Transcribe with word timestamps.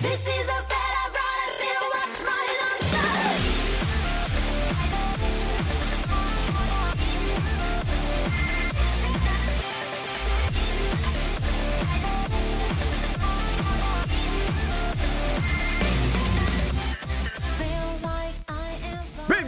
This 0.00 0.28
is 0.28 0.57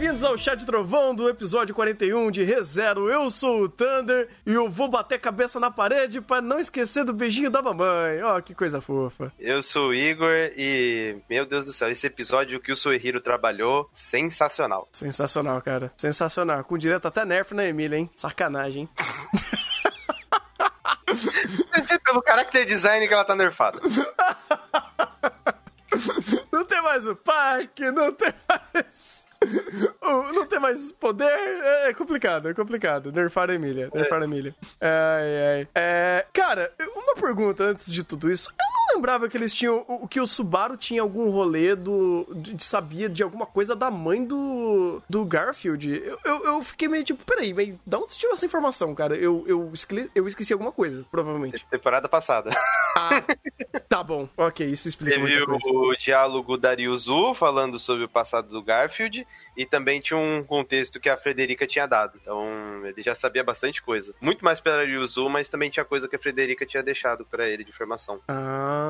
Bem-vindos 0.01 0.23
ao 0.23 0.35
Chá 0.35 0.55
de 0.55 0.65
Trovão 0.65 1.13
do 1.13 1.29
episódio 1.29 1.75
41 1.75 2.31
de 2.31 2.41
ReZero. 2.41 3.07
Eu 3.07 3.29
sou 3.29 3.65
o 3.65 3.69
Thunder 3.69 4.27
e 4.47 4.51
eu 4.51 4.67
vou 4.67 4.87
bater 4.87 5.19
cabeça 5.19 5.59
na 5.59 5.69
parede 5.69 6.19
pra 6.19 6.41
não 6.41 6.57
esquecer 6.57 7.05
do 7.05 7.13
beijinho 7.13 7.51
da 7.51 7.61
mamãe. 7.61 8.19
Ó, 8.23 8.41
que 8.41 8.55
coisa 8.55 8.81
fofa. 8.81 9.31
Eu 9.37 9.61
sou 9.61 9.89
o 9.89 9.93
Igor 9.93 10.33
e, 10.57 11.17
meu 11.29 11.45
Deus 11.45 11.67
do 11.67 11.73
céu, 11.73 11.87
esse 11.87 12.07
episódio 12.07 12.59
que 12.59 12.71
o 12.71 12.75
Suehiro 12.75 13.21
trabalhou, 13.21 13.87
sensacional. 13.93 14.89
Sensacional, 14.91 15.61
cara. 15.61 15.93
Sensacional. 15.95 16.63
Com 16.63 16.79
direto 16.79 17.07
até 17.07 17.23
nerf 17.23 17.53
na 17.53 17.65
Emília, 17.65 17.97
hein? 17.97 18.09
Sacanagem, 18.15 18.81
hein? 18.81 18.89
Pelo 22.03 22.23
character 22.25 22.65
design 22.65 23.07
que 23.07 23.13
ela 23.13 23.23
tá 23.23 23.35
nerfada. 23.35 23.79
Não 26.51 26.65
tem 26.65 26.81
mais 26.81 27.07
o 27.07 27.15
parque, 27.15 27.89
não 27.91 28.11
tem 28.11 28.33
mais. 28.47 29.25
Não 30.01 30.45
tem 30.45 30.59
mais 30.59 30.91
poder. 30.91 31.25
É 31.29 31.81
é 31.89 31.93
complicado, 31.93 32.47
é 32.49 32.53
complicado. 32.53 33.11
Nerfar 33.11 33.49
a 33.49 33.53
Emília. 33.53 33.89
Nerfar 33.93 34.21
a 34.21 34.25
Emília. 34.25 34.55
Ai, 34.79 35.57
ai. 35.59 35.67
É, 35.75 36.25
cara, 36.31 36.71
uma 36.95 37.15
pergunta 37.15 37.63
antes 37.65 37.91
de 37.91 38.03
tudo 38.03 38.31
isso. 38.31 38.51
Eu 38.51 38.65
não 38.73 38.80
lembrava 38.95 39.27
que 39.29 39.37
eles 39.37 39.53
tinham. 39.53 39.83
o- 39.87 40.07
Que 40.07 40.19
o 40.19 40.25
Subaru 40.27 40.75
tinha 40.77 41.01
algum 41.01 41.29
rolê 41.29 41.75
do. 41.75 42.27
De, 42.35 42.63
sabia 42.63 43.07
de 43.09 43.23
alguma 43.23 43.45
coisa 43.45 43.75
da 43.75 43.89
mãe 43.91 44.23
do. 44.23 45.01
Do 45.09 45.25
Garfield. 45.25 45.89
Eu, 46.03 46.19
eu, 46.25 46.43
eu 46.45 46.63
fiquei 46.63 46.87
meio 46.87 47.03
tipo, 47.03 47.23
peraí, 47.25 47.53
mas 47.53 47.77
da 47.85 47.97
onde 47.99 48.13
você 48.13 48.19
tirou 48.19 48.33
essa 48.33 48.45
informação, 48.45 48.93
cara? 48.95 49.15
Eu, 49.15 49.43
eu, 49.47 49.69
escle- 49.73 50.09
eu 50.15 50.27
esqueci 50.27 50.53
alguma 50.53 50.71
coisa, 50.71 51.05
provavelmente. 51.11 51.65
Temporada 51.69 52.07
passada. 52.09 52.49
Ah, 52.93 53.23
tá 53.87 54.03
bom. 54.03 54.27
Ok, 54.35 54.67
isso 54.67 54.89
explica 54.89 55.13
Teve 55.15 55.21
muita 55.25 55.45
coisa. 55.45 55.63
o 55.71 55.95
diálogo 55.95 56.57
da 56.57 56.73
Ryuzu 56.75 57.33
falando 57.33 57.79
sobre 57.79 58.03
o 58.03 58.09
passado 58.09 58.49
do 58.49 58.61
Garfield 58.61 59.25
e 59.55 59.65
também 59.65 60.01
tinha 60.01 60.19
um 60.19 60.43
contexto 60.43 60.99
que 60.99 61.07
a 61.07 61.15
Frederica 61.15 61.65
tinha 61.65 61.87
dado. 61.87 62.19
Então 62.21 62.85
ele 62.85 63.01
já 63.01 63.15
sabia 63.15 63.45
bastante 63.45 63.81
coisa. 63.81 64.13
Muito 64.19 64.43
mais 64.43 64.59
pela 64.59 64.83
Ryuzu, 64.83 65.29
mas 65.29 65.47
também 65.49 65.69
tinha 65.69 65.85
coisa 65.85 66.05
que 66.05 66.17
a 66.17 66.19
Frederica 66.19 66.65
tinha 66.65 66.83
deixado 66.83 67.25
pra 67.25 67.47
ele 67.47 67.63
de 67.63 67.69
informação. 67.69 68.19
Ah, 68.27 68.80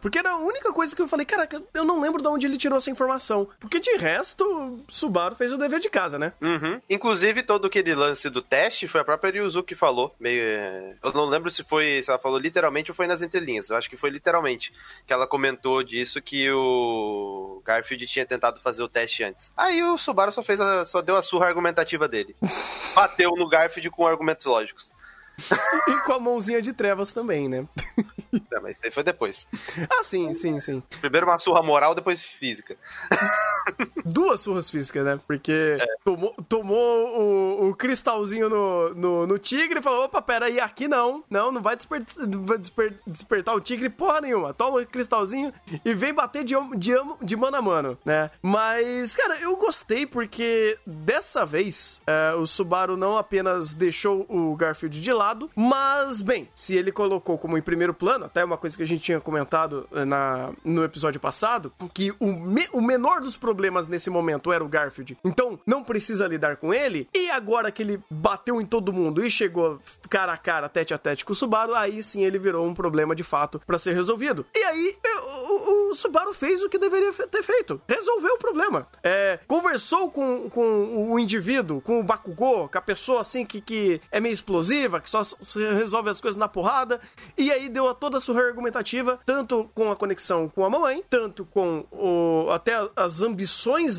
porque 0.00 0.18
era 0.18 0.30
a 0.30 0.36
única 0.38 0.72
coisa 0.72 0.94
que 0.94 1.02
eu 1.02 1.08
falei, 1.08 1.26
caraca, 1.26 1.62
eu 1.74 1.84
não 1.84 2.00
lembro 2.00 2.20
de 2.22 2.28
onde 2.28 2.46
ele 2.46 2.56
tirou 2.56 2.78
essa 2.78 2.90
informação. 2.90 3.48
Porque 3.60 3.80
de 3.80 3.96
resto, 3.96 4.80
Subaru 4.88 5.34
fez 5.34 5.52
o 5.52 5.58
dever 5.58 5.80
de 5.80 5.90
casa, 5.90 6.18
né? 6.18 6.32
Uhum. 6.40 6.80
Inclusive, 6.88 7.42
todo 7.42 7.66
aquele 7.66 7.94
lance 7.94 8.28
do 8.30 8.40
teste 8.42 8.88
foi 8.88 9.00
a 9.00 9.04
própria 9.04 9.32
Ryuzu 9.32 9.62
que 9.62 9.74
falou. 9.74 10.14
Meio, 10.18 10.42
é, 10.42 10.94
Eu 11.02 11.12
não 11.12 11.24
lembro 11.26 11.50
se 11.50 11.62
foi. 11.64 12.02
Se 12.02 12.10
ela 12.10 12.18
falou 12.18 12.38
literalmente 12.38 12.90
ou 12.90 12.94
foi 12.94 13.06
nas 13.06 13.22
entrelinhas. 13.22 13.70
Eu 13.70 13.76
acho 13.76 13.88
que 13.90 13.96
foi 13.96 14.10
literalmente. 14.10 14.72
Que 15.06 15.12
ela 15.12 15.26
comentou 15.26 15.82
disso 15.82 16.20
que 16.22 16.50
o 16.50 17.62
Garfield 17.64 18.06
tinha 18.06 18.26
tentado 18.26 18.60
fazer 18.60 18.82
o 18.82 18.88
teste 18.88 19.22
antes. 19.24 19.52
Aí 19.56 19.82
o 19.82 19.98
Subaru 19.98 20.32
só 20.32 20.42
fez 20.42 20.60
a- 20.60 20.84
só 20.84 21.00
deu 21.02 21.16
a 21.16 21.22
surra 21.22 21.46
argumentativa 21.46 22.08
dele. 22.08 22.34
Bateu 22.94 23.30
no 23.36 23.48
Garfield 23.48 23.90
com 23.90 24.06
argumentos 24.06 24.44
lógicos. 24.46 24.92
E 25.88 26.00
com 26.02 26.12
a 26.12 26.20
mãozinha 26.20 26.60
de 26.62 26.72
trevas 26.72 27.12
também, 27.12 27.48
né? 27.48 27.66
É, 28.52 28.60
mas 28.60 28.76
isso 28.76 28.84
aí 28.86 28.90
foi 28.90 29.02
depois. 29.02 29.46
ah, 29.90 30.02
sim, 30.04 30.32
sim, 30.34 30.60
sim. 30.60 30.82
Primeiro 31.00 31.26
uma 31.26 31.38
surra 31.38 31.62
moral, 31.62 31.94
depois 31.94 32.22
física. 32.22 32.76
Duas 34.04 34.40
surras 34.40 34.68
físicas, 34.70 35.04
né? 35.04 35.20
Porque 35.26 35.78
tomou, 36.04 36.34
tomou 36.48 37.20
o, 37.20 37.68
o 37.70 37.74
cristalzinho 37.74 38.48
no, 38.48 38.94
no, 38.94 39.26
no 39.26 39.38
tigre 39.38 39.78
e 39.78 39.82
falou: 39.82 40.04
opa, 40.04 40.20
pera 40.22 40.46
aí, 40.46 40.58
aqui 40.58 40.88
não. 40.88 41.22
Não, 41.30 41.52
não 41.52 41.62
vai, 41.62 41.76
desper- 41.76 42.02
desper- 42.58 42.94
despertar 43.06 43.54
o 43.54 43.60
tigre 43.60 43.88
porra 43.88 44.20
nenhuma. 44.20 44.52
Toma 44.54 44.80
o 44.80 44.86
cristalzinho 44.86 45.52
e 45.84 45.94
vem 45.94 46.12
bater 46.12 46.44
de, 46.44 46.54
de, 46.76 46.92
de 47.22 47.36
mano 47.36 47.56
a 47.56 47.62
mano, 47.62 47.98
né? 48.04 48.30
Mas, 48.42 49.14
cara, 49.16 49.38
eu 49.40 49.56
gostei 49.56 50.06
porque 50.06 50.78
dessa 50.86 51.44
vez 51.44 52.00
é, 52.06 52.34
o 52.34 52.46
Subaru 52.46 52.96
não 52.96 53.16
apenas 53.16 53.74
deixou 53.74 54.26
o 54.28 54.54
Garfield 54.56 55.00
de 55.00 55.12
lado, 55.12 55.50
mas, 55.54 56.22
bem, 56.22 56.48
se 56.54 56.74
ele 56.76 56.90
colocou 56.90 57.38
como 57.38 57.56
em 57.58 57.62
primeiro 57.62 57.94
plano, 57.94 58.24
até 58.24 58.44
uma 58.44 58.56
coisa 58.56 58.76
que 58.76 58.82
a 58.82 58.86
gente 58.86 59.02
tinha 59.02 59.20
comentado 59.20 59.88
eh, 59.92 60.04
na, 60.04 60.50
no 60.64 60.82
episódio 60.84 61.20
passado, 61.20 61.72
que 61.92 62.12
o, 62.18 62.26
me- 62.32 62.68
o 62.72 62.80
menor 62.80 63.20
dos 63.20 63.36
problemas 63.36 63.49
nesse 63.88 64.10
momento 64.10 64.52
era 64.52 64.64
o 64.64 64.68
Garfield. 64.68 65.16
Então, 65.24 65.58
não 65.66 65.82
precisa 65.82 66.26
lidar 66.26 66.56
com 66.56 66.72
ele. 66.72 67.08
E 67.14 67.30
agora 67.30 67.70
que 67.70 67.82
ele 67.82 68.00
bateu 68.10 68.60
em 68.60 68.66
todo 68.66 68.92
mundo 68.92 69.24
e 69.24 69.30
chegou 69.30 69.78
cara 70.08 70.32
a 70.32 70.36
cara, 70.36 70.68
tete 70.68 70.92
a 70.94 70.98
tete 70.98 71.24
com 71.24 71.32
o 71.32 71.36
Subaru, 71.36 71.74
aí 71.74 72.02
sim 72.02 72.24
ele 72.24 72.38
virou 72.38 72.66
um 72.66 72.74
problema 72.74 73.14
de 73.14 73.22
fato 73.22 73.60
pra 73.66 73.78
ser 73.78 73.92
resolvido. 73.94 74.44
E 74.54 74.58
aí, 74.64 74.96
o, 75.22 75.52
o- 75.52 75.90
o 75.90 75.94
Subaru 75.94 76.32
fez 76.32 76.62
o 76.62 76.68
que 76.68 76.78
deveria 76.78 77.12
ter 77.12 77.42
feito. 77.42 77.80
Resolveu 77.88 78.34
o 78.34 78.38
problema. 78.38 78.86
É, 79.02 79.38
conversou 79.46 80.10
com, 80.10 80.48
com 80.50 81.10
o 81.12 81.18
indivíduo, 81.18 81.80
com 81.80 81.98
o 82.00 82.02
Bakugou, 82.02 82.68
com 82.68 82.78
a 82.78 82.80
pessoa 82.80 83.20
assim 83.20 83.44
que, 83.44 83.60
que 83.60 84.00
é 84.10 84.20
meio 84.20 84.32
explosiva, 84.32 85.00
que 85.00 85.10
só 85.10 85.22
resolve 85.76 86.10
as 86.10 86.20
coisas 86.20 86.36
na 86.38 86.48
porrada. 86.48 87.00
E 87.36 87.50
aí 87.50 87.68
deu 87.68 87.88
a 87.88 87.94
toda 87.94 88.18
a 88.18 88.20
sua 88.20 88.40
argumentativa, 88.40 89.18
tanto 89.26 89.68
com 89.74 89.90
a 89.90 89.96
conexão 89.96 90.48
com 90.48 90.64
a 90.64 90.70
mamãe, 90.70 91.02
tanto 91.10 91.44
com 91.44 91.84
o, 91.90 92.50
até 92.50 92.72
as 92.94 93.20
ambições 93.22 93.39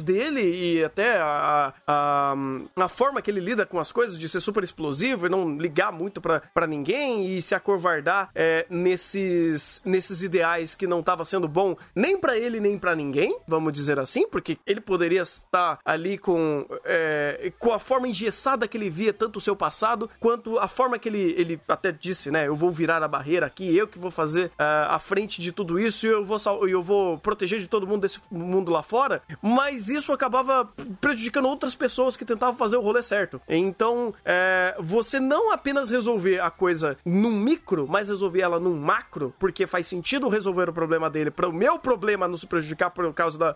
dele 0.02 0.42
e 0.42 0.84
até 0.84 1.18
a, 1.18 1.74
a, 1.88 2.36
a 2.76 2.90
forma 2.90 3.22
que 3.22 3.32
ele 3.32 3.40
lida 3.40 3.66
com 3.66 3.80
as 3.80 3.92
coisas, 3.92 4.18
de 4.18 4.28
ser 4.28 4.40
super 4.40 4.64
explosivo 4.64 5.26
e 5.26 5.30
não 5.30 5.58
ligar 5.58 5.92
muito 5.92 6.22
pra 6.22 6.68
ninguém 6.68 7.26
e 7.26 7.42
se 7.42 7.56
acovardar 7.56 8.30
é, 8.36 8.66
nesses, 8.70 9.82
nesses 9.86 10.24
ideais 10.24 10.76
que 10.76 10.88
não 10.88 11.02
tava 11.04 11.26
sendo 11.26 11.48
bom 11.48 11.76
nem 11.96 12.18
pra 12.18 12.38
ele 12.38 12.60
nem 12.60 12.78
pra 12.78 12.96
ninguém, 12.96 13.38
vamos 13.48 13.74
dizer 13.74 14.00
assim, 14.00 14.28
porque 14.28 14.58
ele 14.66 14.82
poderia 14.82 15.22
estar 15.22 15.80
ali 15.84 16.18
com, 16.18 16.66
é, 16.86 17.52
com 17.60 17.74
a 17.74 17.80
forma 17.80 18.08
engessada 18.08 18.68
que 18.68 18.78
ele 18.78 18.90
via 18.90 19.14
tanto 19.14 19.38
o 19.38 19.42
seu 19.42 19.56
passado 19.56 20.10
quanto 20.20 20.58
a 20.60 20.68
forma 20.68 20.98
que 20.98 21.10
ele, 21.10 21.36
ele 21.38 21.62
até 21.68 21.92
disse, 21.92 22.32
né? 22.32 22.48
Eu 22.48 22.56
vou 22.56 22.72
virar 22.72 23.04
a 23.04 23.08
barreira 23.08 23.46
aqui, 23.46 23.76
eu 23.76 23.88
que 23.88 24.00
vou 24.00 24.12
fazer 24.12 24.52
ah, 24.58 24.96
a 24.96 25.00
frente 25.00 25.42
de 25.42 25.52
tudo 25.52 25.80
isso 25.80 26.06
e 26.06 26.10
eu 26.10 26.26
vou, 26.26 26.38
eu 26.68 26.82
vou 26.82 27.18
proteger 27.18 27.60
de 27.60 27.68
todo 27.68 27.88
mundo 27.88 28.02
desse 28.02 28.20
mundo 28.32 28.72
lá 28.72 28.84
fora. 28.84 29.22
Mas 29.42 29.90
isso 29.90 30.12
acabava 30.12 30.70
prejudicando 31.00 31.46
outras 31.48 31.76
pessoas 31.76 32.18
que 32.18 32.26
tentavam 32.26 32.56
fazer 32.56 32.78
o 32.78 32.82
rolê 32.82 33.02
certo. 33.04 33.42
Então, 33.48 34.14
é, 34.26 34.76
você 34.80 35.20
não 35.20 35.52
apenas 35.52 35.90
resolver 35.90 36.40
a 36.40 36.50
coisa 36.50 36.98
num 37.06 37.32
micro, 37.32 37.88
mas 37.88 38.10
resolver 38.10 38.42
ela 38.42 38.60
num 38.60 38.76
macro, 38.78 39.34
porque 39.40 39.68
faz 39.68 39.88
sentido 39.88 40.28
resolver 40.30 40.70
o 40.70 40.74
problema 40.74 41.10
dele 41.10 41.32
para 41.32 41.48
o 41.48 41.54
meu 41.54 41.78
problema 41.80 42.28
não 42.28 42.38
se 42.38 42.48
prejudicar 42.48 42.90
por 42.92 43.12
causa 43.14 43.38
da, 43.38 43.56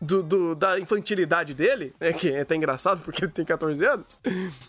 do- 0.00 0.22
do- 0.22 0.54
da 0.54 0.78
infantilidade 0.78 1.54
dele, 1.54 1.94
é 2.00 2.12
que 2.12 2.30
é 2.30 2.40
até 2.40 2.54
engraçado 2.56 3.02
porque 3.02 3.24
ele 3.24 3.32
tem 3.32 3.44
14 3.44 3.84
anos, 3.84 4.18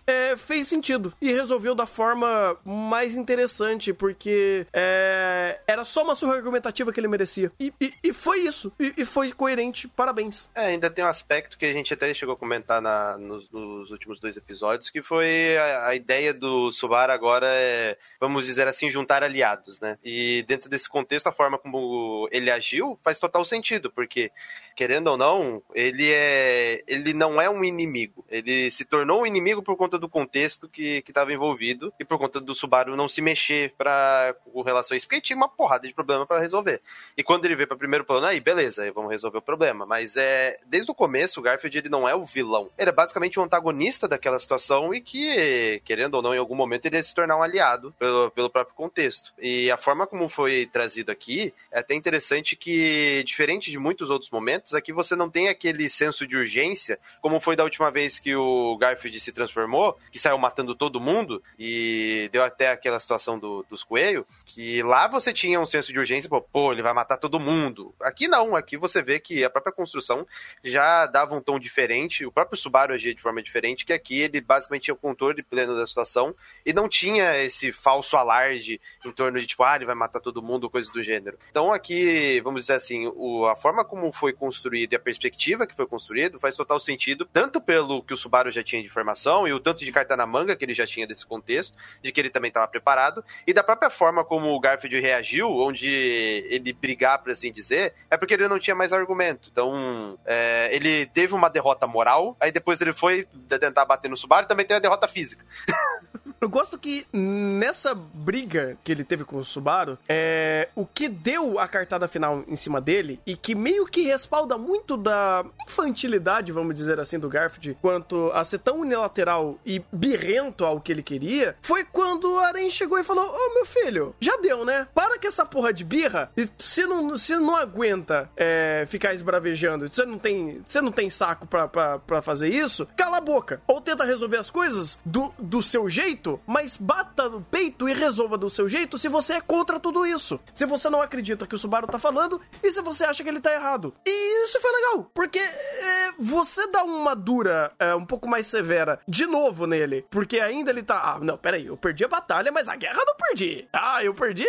é, 0.06 0.36
fez 0.38 0.68
sentido. 0.68 1.14
E 1.22 1.32
resolveu 1.34 1.74
da 1.76 1.86
forma 1.86 2.56
mais 2.64 3.16
interessante, 3.16 3.94
porque 3.94 4.66
é, 4.74 5.60
era 5.68 5.86
só 5.86 6.04
uma 6.04 6.16
surra 6.16 6.36
argumentativa 6.36 6.92
que 6.92 7.00
ele 7.00 7.08
merecia. 7.08 7.52
E, 7.60 7.74
e- 7.80 7.94
e 8.04 8.14
foi 8.14 8.40
isso. 8.40 8.72
E, 8.80 8.94
e 8.98 9.06
foi 9.06 9.32
coerente. 9.32 9.88
Parabéns. 9.88 10.45
É, 10.54 10.68
ainda 10.68 10.90
tem 10.90 11.04
um 11.04 11.08
aspecto 11.08 11.58
que 11.58 11.66
a 11.66 11.74
gente 11.74 11.94
até 11.94 12.14
chegou 12.14 12.34
a 12.34 12.38
comentar 12.38 12.82
na- 12.82 13.18
nos, 13.18 13.50
nos 13.50 13.92
últimos 13.92 14.20
dois 14.20 14.38
episódios, 14.38 14.90
que 14.90 15.02
foi 15.02 15.58
a, 15.58 15.88
a 15.88 15.96
ideia 15.96 16.34
do 16.34 16.72
Subaru 16.72 17.12
agora 17.12 17.48
é, 17.50 17.98
vamos 18.20 18.46
dizer 18.46 18.68
assim, 18.68 18.92
juntar 18.92 19.24
aliados, 19.24 19.80
né? 19.80 19.98
E 20.04 20.44
dentro 20.48 20.70
desse 20.70 20.90
contexto, 20.90 21.28
a 21.28 21.32
forma 21.32 21.58
como 21.58 22.28
ele 22.32 22.52
agiu 22.52 23.00
faz 23.04 23.20
total 23.20 23.44
sentido, 23.46 23.92
porque, 23.92 24.32
querendo 24.76 25.08
ou 25.08 25.18
não, 25.18 25.64
ele 25.74 26.12
é. 26.12 26.84
ele 26.88 27.14
não 27.14 27.42
é 27.42 27.50
um 27.50 27.64
inimigo. 27.64 28.26
Ele 28.30 28.70
se 28.70 28.86
tornou 28.86 29.22
um 29.22 29.26
inimigo 29.26 29.64
por 29.64 29.76
conta 29.76 29.98
do 29.98 30.10
contexto 30.10 30.68
que 30.68 31.04
estava 31.08 31.34
envolvido 31.34 31.94
e 32.00 32.06
por 32.06 32.18
conta 32.18 32.40
do 32.40 32.54
Subaru 32.54 32.96
não 32.96 33.08
se 33.08 33.22
mexer 33.22 33.74
para 33.78 34.36
com 34.54 34.62
relação 34.62 34.96
a 34.96 34.98
isso, 34.98 35.08
porque 35.08 35.22
tinha 35.22 35.38
uma 35.38 35.50
porrada 35.50 35.88
de 35.88 35.94
problema 35.94 36.26
para 36.26 36.40
resolver. 36.40 36.82
E 37.18 37.24
quando 37.24 37.46
ele 37.46 37.56
veio 37.56 37.68
para 37.68 37.78
primeiro 37.78 38.06
plano, 38.06 38.26
aí 38.28 38.40
beleza, 38.40 38.84
aí 38.84 38.92
vamos 38.92 39.12
resolver 39.12 39.38
o 39.38 39.42
problema. 39.42 39.86
Mas 39.86 40.16
é 40.16 40.35
é, 40.36 40.60
desde 40.68 40.92
o 40.92 40.96
começo, 40.96 41.40
o 41.40 41.44
Garfield 41.44 41.78
ele 41.78 41.90
não 41.90 42.08
é 42.08 42.14
o 42.14 42.26
vilão. 42.26 42.70
Ele 42.78 42.90
é 42.90 42.94
basicamente 42.94 43.40
o 43.40 43.44
antagonista 43.44 44.08
daquela 44.08 44.38
situação 44.38 44.94
e 44.94 45.00
que, 45.00 45.82
querendo 45.86 46.16
ou 46.16 46.22
não, 46.22 46.36
em 46.36 46.38
algum 46.38 46.56
momento 46.56 46.86
ele 46.86 46.98
ia 46.98 47.04
se 47.04 47.16
tornar 47.16 47.38
um 47.38 47.44
aliado 47.44 47.94
pelo, 47.98 48.30
pelo 48.32 48.50
próprio 48.50 48.76
contexto. 48.76 49.34
E 49.40 49.72
a 49.72 49.78
forma 49.78 50.06
como 50.06 50.28
foi 50.28 50.66
trazido 50.66 51.12
aqui 51.12 51.54
é 51.72 51.80
até 51.80 51.96
interessante 51.96 52.56
que, 52.56 53.24
diferente 53.26 53.72
de 53.72 53.80
muitos 53.80 54.10
outros 54.10 54.30
momentos, 54.30 54.74
aqui 54.74 54.92
você 54.92 55.16
não 55.16 55.30
tem 55.30 55.48
aquele 55.48 55.90
senso 55.90 56.28
de 56.28 56.38
urgência, 56.38 57.00
como 57.22 57.40
foi 57.40 57.56
da 57.56 57.64
última 57.64 57.90
vez 57.90 58.20
que 58.20 58.36
o 58.36 58.78
Garfield 58.78 59.20
se 59.20 59.32
transformou, 59.32 59.98
que 60.12 60.20
saiu 60.20 60.38
matando 60.38 60.76
todo 60.76 61.00
mundo 61.00 61.42
e 61.58 62.30
deu 62.32 62.44
até 62.44 62.72
aquela 62.72 63.00
situação 63.00 63.40
do, 63.40 63.66
dos 63.70 63.84
coelhos, 63.84 64.26
que 64.46 64.84
lá 64.84 65.08
você 65.08 65.32
tinha 65.32 65.60
um 65.60 65.66
senso 65.66 65.94
de 65.94 66.00
urgência, 66.00 66.30
pô, 66.30 66.42
pô, 66.42 66.72
ele 66.72 66.82
vai 66.82 66.94
matar 66.94 67.18
todo 67.18 67.40
mundo. 67.40 67.94
Aqui 68.02 68.28
não, 68.28 68.56
aqui 68.56 68.76
você 68.76 69.02
vê 69.02 69.20
que 69.20 69.44
a 69.44 69.50
própria 69.50 69.74
construção 69.74 70.25
já 70.64 71.06
dava 71.06 71.36
um 71.36 71.42
tom 71.42 71.60
diferente, 71.60 72.26
o 72.26 72.32
próprio 72.32 72.58
Subaru 72.58 72.94
agia 72.94 73.14
de 73.14 73.22
forma 73.22 73.42
diferente, 73.42 73.86
que 73.86 73.94
aqui 73.94 74.22
ele 74.22 74.42
basicamente 74.42 74.84
tinha 74.84 74.94
o 74.94 74.98
controle 74.98 75.44
pleno 75.44 75.76
da 75.76 75.86
situação 75.86 76.36
e 76.66 76.74
não 76.74 76.88
tinha 76.88 77.38
esse 77.44 77.72
falso 77.72 78.18
alarde 78.18 78.80
em 79.06 79.12
torno 79.12 79.40
de 79.40 79.48
tipo, 79.48 79.64
ah, 79.64 79.76
ele 79.76 79.86
vai 79.86 79.96
matar 79.96 80.20
todo 80.20 80.42
mundo, 80.42 80.70
coisas 80.70 80.92
do 80.92 81.04
gênero. 81.04 81.38
Então 81.50 81.74
aqui, 81.74 82.40
vamos 82.42 82.64
dizer 82.64 82.74
assim, 82.74 83.08
o, 83.16 83.46
a 83.46 83.56
forma 83.56 83.84
como 83.86 84.12
foi 84.12 84.34
construído 84.34 84.94
e 84.94 84.96
a 84.96 85.00
perspectiva 85.00 85.68
que 85.68 85.76
foi 85.76 85.86
construído 85.86 86.40
faz 86.40 86.56
total 86.56 86.80
sentido, 86.80 87.28
tanto 87.32 87.62
pelo 87.62 88.04
que 88.04 88.14
o 88.14 88.18
Subaru 88.18 88.52
já 88.52 88.64
tinha 88.64 88.82
de 88.82 88.88
informação 88.88 89.48
e 89.48 89.54
o 89.54 89.60
tanto 89.60 89.84
de 89.84 89.92
carta 89.92 90.16
na 90.16 90.26
manga 90.26 90.56
que 90.56 90.66
ele 90.66 90.74
já 90.74 90.86
tinha 90.86 91.08
desse 91.08 91.26
contexto, 91.26 91.78
de 92.02 92.12
que 92.12 92.20
ele 92.20 92.30
também 92.30 92.50
estava 92.50 92.68
preparado, 92.68 93.24
e 93.46 93.54
da 93.54 93.64
própria 93.64 93.90
forma 93.90 94.24
como 94.24 94.50
o 94.50 94.60
Garfield 94.60 95.00
reagiu, 95.00 95.50
onde 95.50 95.88
ele 95.88 96.74
brigar, 96.74 97.22
por 97.22 97.32
assim 97.32 97.52
dizer, 97.52 97.94
é 98.10 98.18
porque 98.18 98.34
ele 98.34 98.48
não 98.48 98.60
tinha 98.60 98.76
mais 98.76 98.94
argumento. 98.94 99.50
Então, 99.52 100.15
é, 100.26 100.70
ele 100.72 101.06
teve 101.08 101.34
uma 101.34 101.50
derrota 101.50 101.88
moral, 101.88 102.36
aí 102.40 102.52
depois 102.52 102.80
ele 102.82 102.94
foi 102.94 103.28
tentar 103.48 103.86
bater 103.86 104.10
no 104.10 104.18
Subaru 104.18 104.46
e 104.46 104.48
também 104.48 104.66
teve 104.66 104.78
a 104.78 104.82
derrota 104.82 105.08
física. 105.08 105.46
Eu 106.40 106.50
gosto 106.50 106.78
que 106.78 107.06
nessa 107.12 107.96
briga 107.96 108.78
que 108.84 108.92
ele 108.92 109.04
teve 109.04 109.24
com 109.24 109.38
o 109.38 109.46
Subaru, 109.46 109.98
é, 110.08 110.70
o 110.76 110.86
que 110.86 111.08
deu 111.10 111.60
a 111.60 111.68
cartada 111.68 112.08
final 112.08 112.44
em 112.48 112.56
cima 112.56 112.80
dele 112.82 113.20
e 113.26 113.36
que 113.36 113.56
meio 113.56 113.86
que 113.86 114.02
respalda 114.02 114.58
muito 114.58 114.98
da 114.98 115.46
infantilidade, 115.68 116.52
vamos 116.52 116.76
dizer 116.76 117.00
assim, 117.00 117.18
do 117.18 117.30
Garfield, 117.30 117.78
quanto 117.82 118.32
a 118.34 118.44
ser 118.44 118.60
tão 118.60 118.80
unilateral 118.80 119.60
e 119.66 119.84
birrento 119.92 120.66
ao 120.66 120.80
que 120.80 120.92
ele 120.92 121.04
queria, 121.04 121.56
foi 121.62 121.84
quando 121.84 122.34
o 122.34 122.40
Aren 122.40 122.70
chegou 122.70 123.00
e 123.00 123.04
falou: 123.04 123.26
Ô 123.26 123.54
meu 123.54 123.66
filho, 123.66 124.16
já 124.20 124.38
deu, 124.38 124.66
né? 124.66 124.88
Para 124.94 125.20
com 125.20 125.28
essa 125.28 125.46
porra 125.46 125.74
de 125.74 125.84
birra. 125.84 126.32
E 126.36 126.50
você 126.58 126.86
não, 126.86 127.10
você 127.10 127.38
não 127.38 127.56
aguenta 127.56 128.30
é, 128.36 128.86
ficar 128.88 129.14
esbravejando, 129.14 129.88
você 129.88 130.06
não 130.06 130.18
tem, 130.18 130.62
você 130.66 130.82
não 130.82 130.92
tem 130.92 131.10
saco 131.10 131.48
pra, 131.48 131.68
pra, 131.68 132.00
pra 132.00 132.22
fazer 132.22 132.50
isso, 132.50 132.88
cala 132.96 133.18
a 133.18 133.22
boca. 133.22 133.62
Ou 133.68 133.82
tenta 133.82 134.04
resolver 134.04 134.38
as 134.38 134.50
coisas 134.50 135.00
do, 135.06 135.34
do 135.40 135.62
seu 135.62 135.90
jeito, 135.90 136.25
mas 136.46 136.78
bata 136.78 137.30
no 137.30 137.42
peito 137.42 137.88
e 137.88 137.94
resolva 137.94 138.38
do 138.38 138.50
seu 138.50 138.68
jeito 138.68 138.98
se 138.98 139.08
você 139.08 139.34
é 139.34 139.42
contra 139.42 139.80
tudo 139.80 140.06
isso. 140.06 140.40
Se 140.54 140.66
você 140.66 140.90
não 140.90 141.02
acredita 141.02 141.48
que 141.48 141.56
o 141.56 141.58
Subaru 141.58 141.88
tá 141.88 142.00
falando 142.00 142.40
e 142.64 142.72
se 142.72 142.82
você 142.82 143.06
acha 143.06 143.24
que 143.24 143.30
ele 143.30 143.40
tá 143.40 143.54
errado. 143.54 143.94
E 144.06 144.44
isso 144.46 144.60
foi 144.60 144.72
legal, 144.72 145.10
porque 145.14 145.40
é, 145.40 146.12
você 146.20 146.68
dá 146.68 146.84
uma 146.84 147.16
dura 147.16 147.72
é, 147.80 147.96
um 147.96 148.06
pouco 148.06 148.28
mais 148.28 148.48
severa 148.48 149.00
de 149.08 149.26
novo 149.26 149.66
nele, 149.68 150.06
porque 150.10 150.40
ainda 150.40 150.72
ele 150.72 150.84
tá. 150.84 151.02
Ah, 151.16 151.20
não, 151.20 151.38
peraí, 151.38 151.68
eu 151.68 151.78
perdi 151.78 152.04
a 152.04 152.08
batalha, 152.08 152.52
mas 152.52 152.68
a 152.70 152.76
guerra 152.76 153.00
eu 153.00 153.06
não 153.06 153.16
perdi. 153.16 153.68
Ah, 153.74 154.04
eu 154.04 154.14
perdi. 154.14 154.46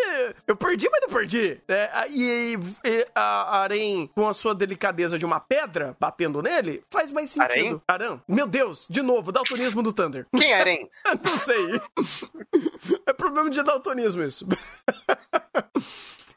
Eu 0.46 0.56
perdi, 0.56 0.88
mas 0.90 1.00
não 1.02 1.08
perdi. 1.08 1.61
É, 1.69 2.06
e, 2.08 2.58
e 2.84 3.06
a 3.14 3.61
Aren, 3.62 4.08
com 4.14 4.28
a 4.28 4.32
sua 4.32 4.55
delicadeza 4.55 5.19
de 5.19 5.25
uma 5.25 5.40
pedra 5.40 5.96
batendo 5.99 6.43
nele, 6.43 6.82
faz 6.90 7.12
mais 7.12 7.31
sentido. 7.31 7.82
Aran? 7.87 8.20
Meu 8.26 8.46
Deus, 8.46 8.87
de 8.88 9.02
novo, 9.02 9.32
daltonismo 9.32 9.82
do 9.82 9.93
Thunder. 9.93 10.26
Quem 10.37 10.52
é 10.52 10.61
Aren? 10.61 10.88
Não 11.25 11.38
sei. 11.38 11.66
É 13.07 13.13
problema 13.13 13.51
de 13.51 13.63
daltonismo 13.63 14.23
isso. 14.23 14.47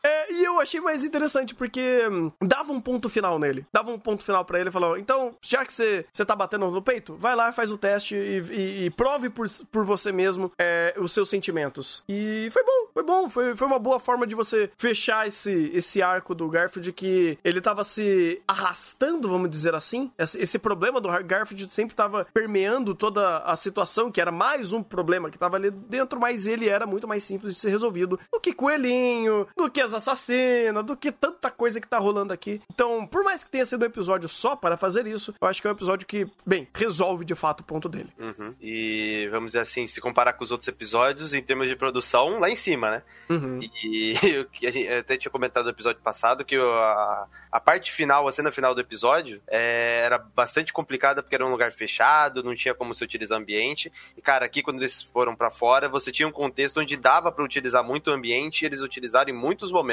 É, 0.09 0.33
e 0.33 0.43
eu 0.43 0.59
achei 0.59 0.81
mais 0.81 1.03
interessante 1.03 1.53
porque 1.53 2.07
hum, 2.11 2.31
dava 2.41 2.71
um 2.73 2.81
ponto 2.81 3.07
final 3.09 3.37
nele. 3.37 3.65
Dava 3.71 3.91
um 3.91 3.99
ponto 3.99 4.23
final 4.23 4.43
pra 4.43 4.59
ele 4.59 4.69
e 4.69 4.71
falou: 4.71 4.97
então, 4.97 5.35
já 5.41 5.63
que 5.65 5.73
você 5.73 6.05
tá 6.25 6.35
batendo 6.35 6.69
no 6.71 6.81
peito, 6.81 7.15
vai 7.15 7.35
lá, 7.35 7.51
faz 7.51 7.71
o 7.71 7.77
teste 7.77 8.15
e, 8.15 8.39
e- 8.51 8.85
e 8.85 8.89
prove 8.89 9.29
por, 9.29 9.45
por 9.71 9.85
você 9.85 10.11
mesmo 10.11 10.51
é, 10.57 10.93
os 10.97 11.11
seus 11.11 11.29
sentimentos. 11.29 12.03
E 12.09 12.49
foi 12.51 12.63
bom, 12.63 12.87
foi 12.93 13.03
bom. 13.03 13.29
Foi, 13.29 13.55
foi 13.55 13.67
uma 13.67 13.77
boa 13.79 13.99
forma 13.99 14.25
de 14.25 14.33
você 14.35 14.71
fechar 14.77 15.27
esse, 15.27 15.71
esse 15.73 16.01
arco 16.01 16.33
do 16.33 16.47
Garfield 16.49 16.91
que 16.93 17.37
ele 17.43 17.61
tava 17.61 17.83
se 17.83 18.41
arrastando, 18.47 19.29
vamos 19.29 19.49
dizer 19.49 19.75
assim. 19.75 20.11
Esse, 20.17 20.41
esse 20.41 20.57
problema 20.59 20.99
do 20.99 21.09
Garfield 21.23 21.67
sempre 21.73 21.95
tava 21.95 22.25
permeando 22.33 22.95
toda 22.95 23.39
a 23.39 23.55
situação, 23.55 24.11
que 24.11 24.21
era 24.21 24.31
mais 24.31 24.73
um 24.73 24.81
problema 24.81 25.29
que 25.29 25.37
tava 25.37 25.57
ali 25.57 25.69
dentro, 25.71 26.19
mas 26.19 26.47
ele 26.47 26.67
era 26.67 26.85
muito 26.85 27.07
mais 27.07 27.23
simples 27.23 27.53
de 27.53 27.59
ser 27.59 27.69
resolvido 27.69 28.19
do 28.31 28.39
que 28.39 28.53
coelhinho, 28.53 29.47
do 29.55 29.69
que 29.69 29.81
as 29.81 29.93
assassinas, 30.07 30.85
do 30.85 30.97
que 30.97 31.11
tanta 31.11 31.49
coisa 31.49 31.79
que 31.79 31.87
tá 31.87 31.97
rolando 31.97 32.33
aqui. 32.33 32.61
Então, 32.73 33.05
por 33.05 33.23
mais 33.23 33.43
que 33.43 33.49
tenha 33.49 33.65
sido 33.65 33.83
um 33.83 33.85
episódio 33.85 34.27
só 34.27 34.55
para 34.55 34.77
fazer 34.77 35.07
isso, 35.07 35.33
eu 35.39 35.47
acho 35.47 35.61
que 35.61 35.67
é 35.67 35.71
um 35.71 35.73
episódio 35.73 36.07
que, 36.07 36.27
bem, 36.45 36.67
resolve 36.73 37.23
de 37.23 37.35
fato 37.35 37.61
o 37.61 37.63
ponto 37.63 37.87
dele. 37.87 38.11
Uhum. 38.17 38.55
E 38.61 39.27
vamos 39.31 39.47
dizer 39.47 39.61
assim, 39.61 39.87
se 39.87 40.01
comparar 40.01 40.33
com 40.33 40.43
os 40.43 40.51
outros 40.51 40.67
episódios, 40.67 41.33
em 41.33 41.41
termos 41.41 41.67
de 41.67 41.75
produção, 41.75 42.39
lá 42.39 42.49
em 42.49 42.55
cima, 42.55 42.89
né? 42.91 43.03
Uhum. 43.29 43.59
E 43.83 44.15
a 44.67 44.71
gente 44.71 44.89
eu 44.89 44.99
até 44.99 45.17
tinha 45.17 45.31
comentado 45.31 45.65
no 45.65 45.71
episódio 45.71 46.01
passado 46.01 46.43
que 46.43 46.55
a, 46.55 47.27
a 47.51 47.59
parte 47.59 47.91
final, 47.91 48.27
a 48.27 48.31
cena 48.31 48.51
final 48.51 48.73
do 48.73 48.81
episódio, 48.81 49.41
é, 49.47 50.01
era 50.03 50.17
bastante 50.17 50.73
complicada 50.73 51.21
porque 51.21 51.35
era 51.35 51.45
um 51.45 51.51
lugar 51.51 51.71
fechado, 51.71 52.43
não 52.43 52.55
tinha 52.55 52.73
como 52.73 52.95
se 52.95 53.03
utilizar 53.03 53.37
o 53.37 53.41
ambiente. 53.41 53.91
E, 54.17 54.21
cara, 54.21 54.45
aqui 54.45 54.61
quando 54.61 54.79
eles 54.79 55.03
foram 55.03 55.35
pra 55.35 55.49
fora, 55.49 55.87
você 55.87 56.11
tinha 56.11 56.27
um 56.27 56.31
contexto 56.31 56.79
onde 56.79 56.97
dava 56.97 57.31
pra 57.31 57.43
utilizar 57.43 57.83
muito 57.83 58.09
o 58.09 58.13
ambiente 58.13 58.61
e 58.61 58.65
eles 58.65 58.81
utilizaram 58.81 59.29
em 59.29 59.33
muitos 59.33 59.71
momentos. 59.71 59.88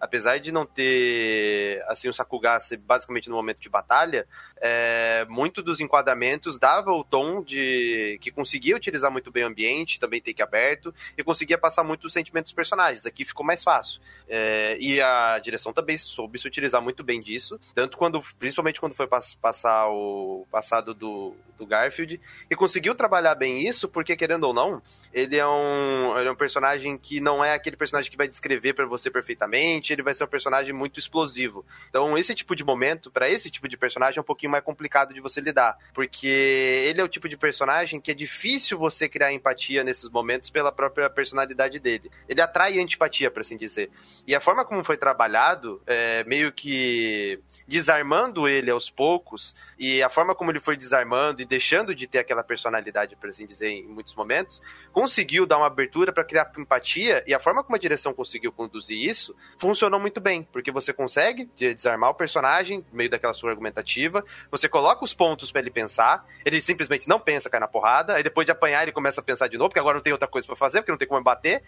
Apesar 0.00 0.38
de 0.38 0.50
não 0.50 0.64
ter, 0.64 1.82
assim, 1.88 2.08
o 2.08 2.12
Sakuga 2.12 2.58
ser 2.60 2.76
basicamente 2.76 3.28
no 3.28 3.36
momento 3.36 3.58
de 3.58 3.68
batalha, 3.68 4.26
é, 4.60 5.26
muito 5.28 5.62
dos 5.62 5.80
enquadramentos 5.80 6.58
dava 6.58 6.92
o 6.92 7.04
tom 7.04 7.42
de 7.42 8.18
que 8.20 8.30
conseguia 8.30 8.76
utilizar 8.76 9.10
muito 9.10 9.30
bem 9.30 9.44
o 9.44 9.46
ambiente, 9.46 10.00
também 10.00 10.20
take 10.20 10.42
aberto, 10.42 10.94
e 11.16 11.22
conseguia 11.22 11.58
passar 11.58 11.84
muito 11.84 12.06
os 12.06 12.12
sentimentos 12.12 12.50
dos 12.50 12.56
personagens. 12.56 13.06
Aqui 13.06 13.24
ficou 13.24 13.44
mais 13.44 13.62
fácil. 13.62 14.00
É, 14.28 14.76
e 14.78 15.00
a 15.00 15.38
direção 15.38 15.72
também 15.72 15.96
soube 15.96 16.38
se 16.38 16.46
utilizar 16.46 16.82
muito 16.82 17.04
bem 17.04 17.20
disso, 17.20 17.58
tanto 17.74 17.96
quando, 17.96 18.20
principalmente 18.38 18.80
quando 18.80 18.94
foi 18.94 19.06
pass- 19.06 19.34
passar 19.34 19.88
o 19.88 20.46
passado 20.50 20.94
do, 20.94 21.34
do 21.56 21.66
Garfield, 21.66 22.20
e 22.50 22.56
conseguiu 22.56 22.94
trabalhar 22.94 23.34
bem 23.34 23.66
isso, 23.66 23.88
porque 23.88 24.16
querendo 24.16 24.44
ou 24.44 24.54
não, 24.54 24.82
ele 25.12 25.36
é 25.36 25.46
um, 25.46 26.18
ele 26.18 26.28
é 26.28 26.32
um 26.32 26.36
personagem 26.36 26.96
que 26.96 27.20
não 27.20 27.44
é 27.44 27.54
aquele 27.54 27.76
personagem 27.76 28.10
que 28.10 28.16
vai 28.16 28.28
descrever 28.28 28.74
pra 28.74 28.86
você 28.86 29.10
perfeitamente, 29.10 29.27
ele 29.92 30.02
vai 30.02 30.14
ser 30.14 30.24
um 30.24 30.28
personagem 30.28 30.72
muito 30.72 30.98
explosivo. 30.98 31.64
Então, 31.88 32.16
esse 32.16 32.34
tipo 32.34 32.54
de 32.54 32.64
momento, 32.64 33.10
pra 33.10 33.28
esse 33.28 33.50
tipo 33.50 33.68
de 33.68 33.76
personagem, 33.76 34.18
é 34.18 34.20
um 34.20 34.24
pouquinho 34.24 34.52
mais 34.52 34.64
complicado 34.64 35.12
de 35.12 35.20
você 35.20 35.40
lidar, 35.40 35.76
porque 35.92 36.26
ele 36.26 37.00
é 37.00 37.04
o 37.04 37.08
tipo 37.08 37.28
de 37.28 37.36
personagem 37.36 38.00
que 38.00 38.10
é 38.10 38.14
difícil 38.14 38.78
você 38.78 39.08
criar 39.08 39.32
empatia 39.32 39.84
nesses 39.84 40.08
momentos 40.08 40.50
pela 40.50 40.70
própria 40.70 41.08
personalidade 41.10 41.78
dele. 41.78 42.10
Ele 42.28 42.40
atrai 42.40 42.78
antipatia, 42.78 43.30
por 43.30 43.40
assim 43.40 43.56
dizer. 43.56 43.90
E 44.26 44.34
a 44.34 44.40
forma 44.40 44.64
como 44.64 44.84
foi 44.84 44.96
trabalhado, 44.96 45.80
é, 45.86 46.24
meio 46.24 46.52
que 46.52 47.40
desarmando 47.66 48.48
ele 48.48 48.70
aos 48.70 48.90
poucos, 48.90 49.54
e 49.78 50.02
a 50.02 50.08
forma 50.08 50.34
como 50.34 50.50
ele 50.50 50.60
foi 50.60 50.76
desarmando 50.76 51.42
e 51.42 51.44
deixando 51.44 51.94
de 51.94 52.06
ter 52.06 52.18
aquela 52.18 52.42
personalidade, 52.42 53.16
por 53.16 53.28
assim 53.30 53.46
dizer, 53.46 53.68
em 53.68 53.88
muitos 53.88 54.14
momentos, 54.14 54.60
conseguiu 54.92 55.46
dar 55.46 55.58
uma 55.58 55.66
abertura 55.66 56.12
para 56.12 56.24
criar 56.24 56.50
empatia, 56.58 57.22
e 57.26 57.34
a 57.34 57.38
forma 57.38 57.62
como 57.62 57.76
a 57.76 57.78
direção 57.78 58.12
conseguiu 58.12 58.52
conduzir 58.52 59.07
isso 59.08 59.34
funcionou 59.56 59.98
muito 59.98 60.20
bem, 60.20 60.42
porque 60.52 60.70
você 60.70 60.92
consegue 60.92 61.48
de- 61.56 61.74
desarmar 61.74 62.10
o 62.10 62.14
personagem 62.14 62.84
no 62.90 62.96
meio 62.96 63.10
daquela 63.10 63.34
sua 63.34 63.50
argumentativa, 63.50 64.24
você 64.50 64.68
coloca 64.68 65.04
os 65.04 65.14
pontos 65.14 65.50
para 65.50 65.60
ele 65.60 65.70
pensar, 65.70 66.26
ele 66.44 66.60
simplesmente 66.60 67.08
não 67.08 67.18
pensa, 67.18 67.50
cai 67.50 67.60
na 67.60 67.68
porrada, 67.68 68.14
aí 68.14 68.22
depois 68.22 68.44
de 68.44 68.52
apanhar 68.52 68.82
ele 68.82 68.92
começa 68.92 69.20
a 69.20 69.24
pensar 69.24 69.48
de 69.48 69.56
novo, 69.56 69.70
porque 69.70 69.80
agora 69.80 69.96
não 69.96 70.02
tem 70.02 70.12
outra 70.12 70.28
coisa 70.28 70.46
para 70.46 70.56
fazer, 70.56 70.80
porque 70.80 70.92
não 70.92 70.98
tem 70.98 71.08
como 71.08 71.22
bater, 71.22 71.62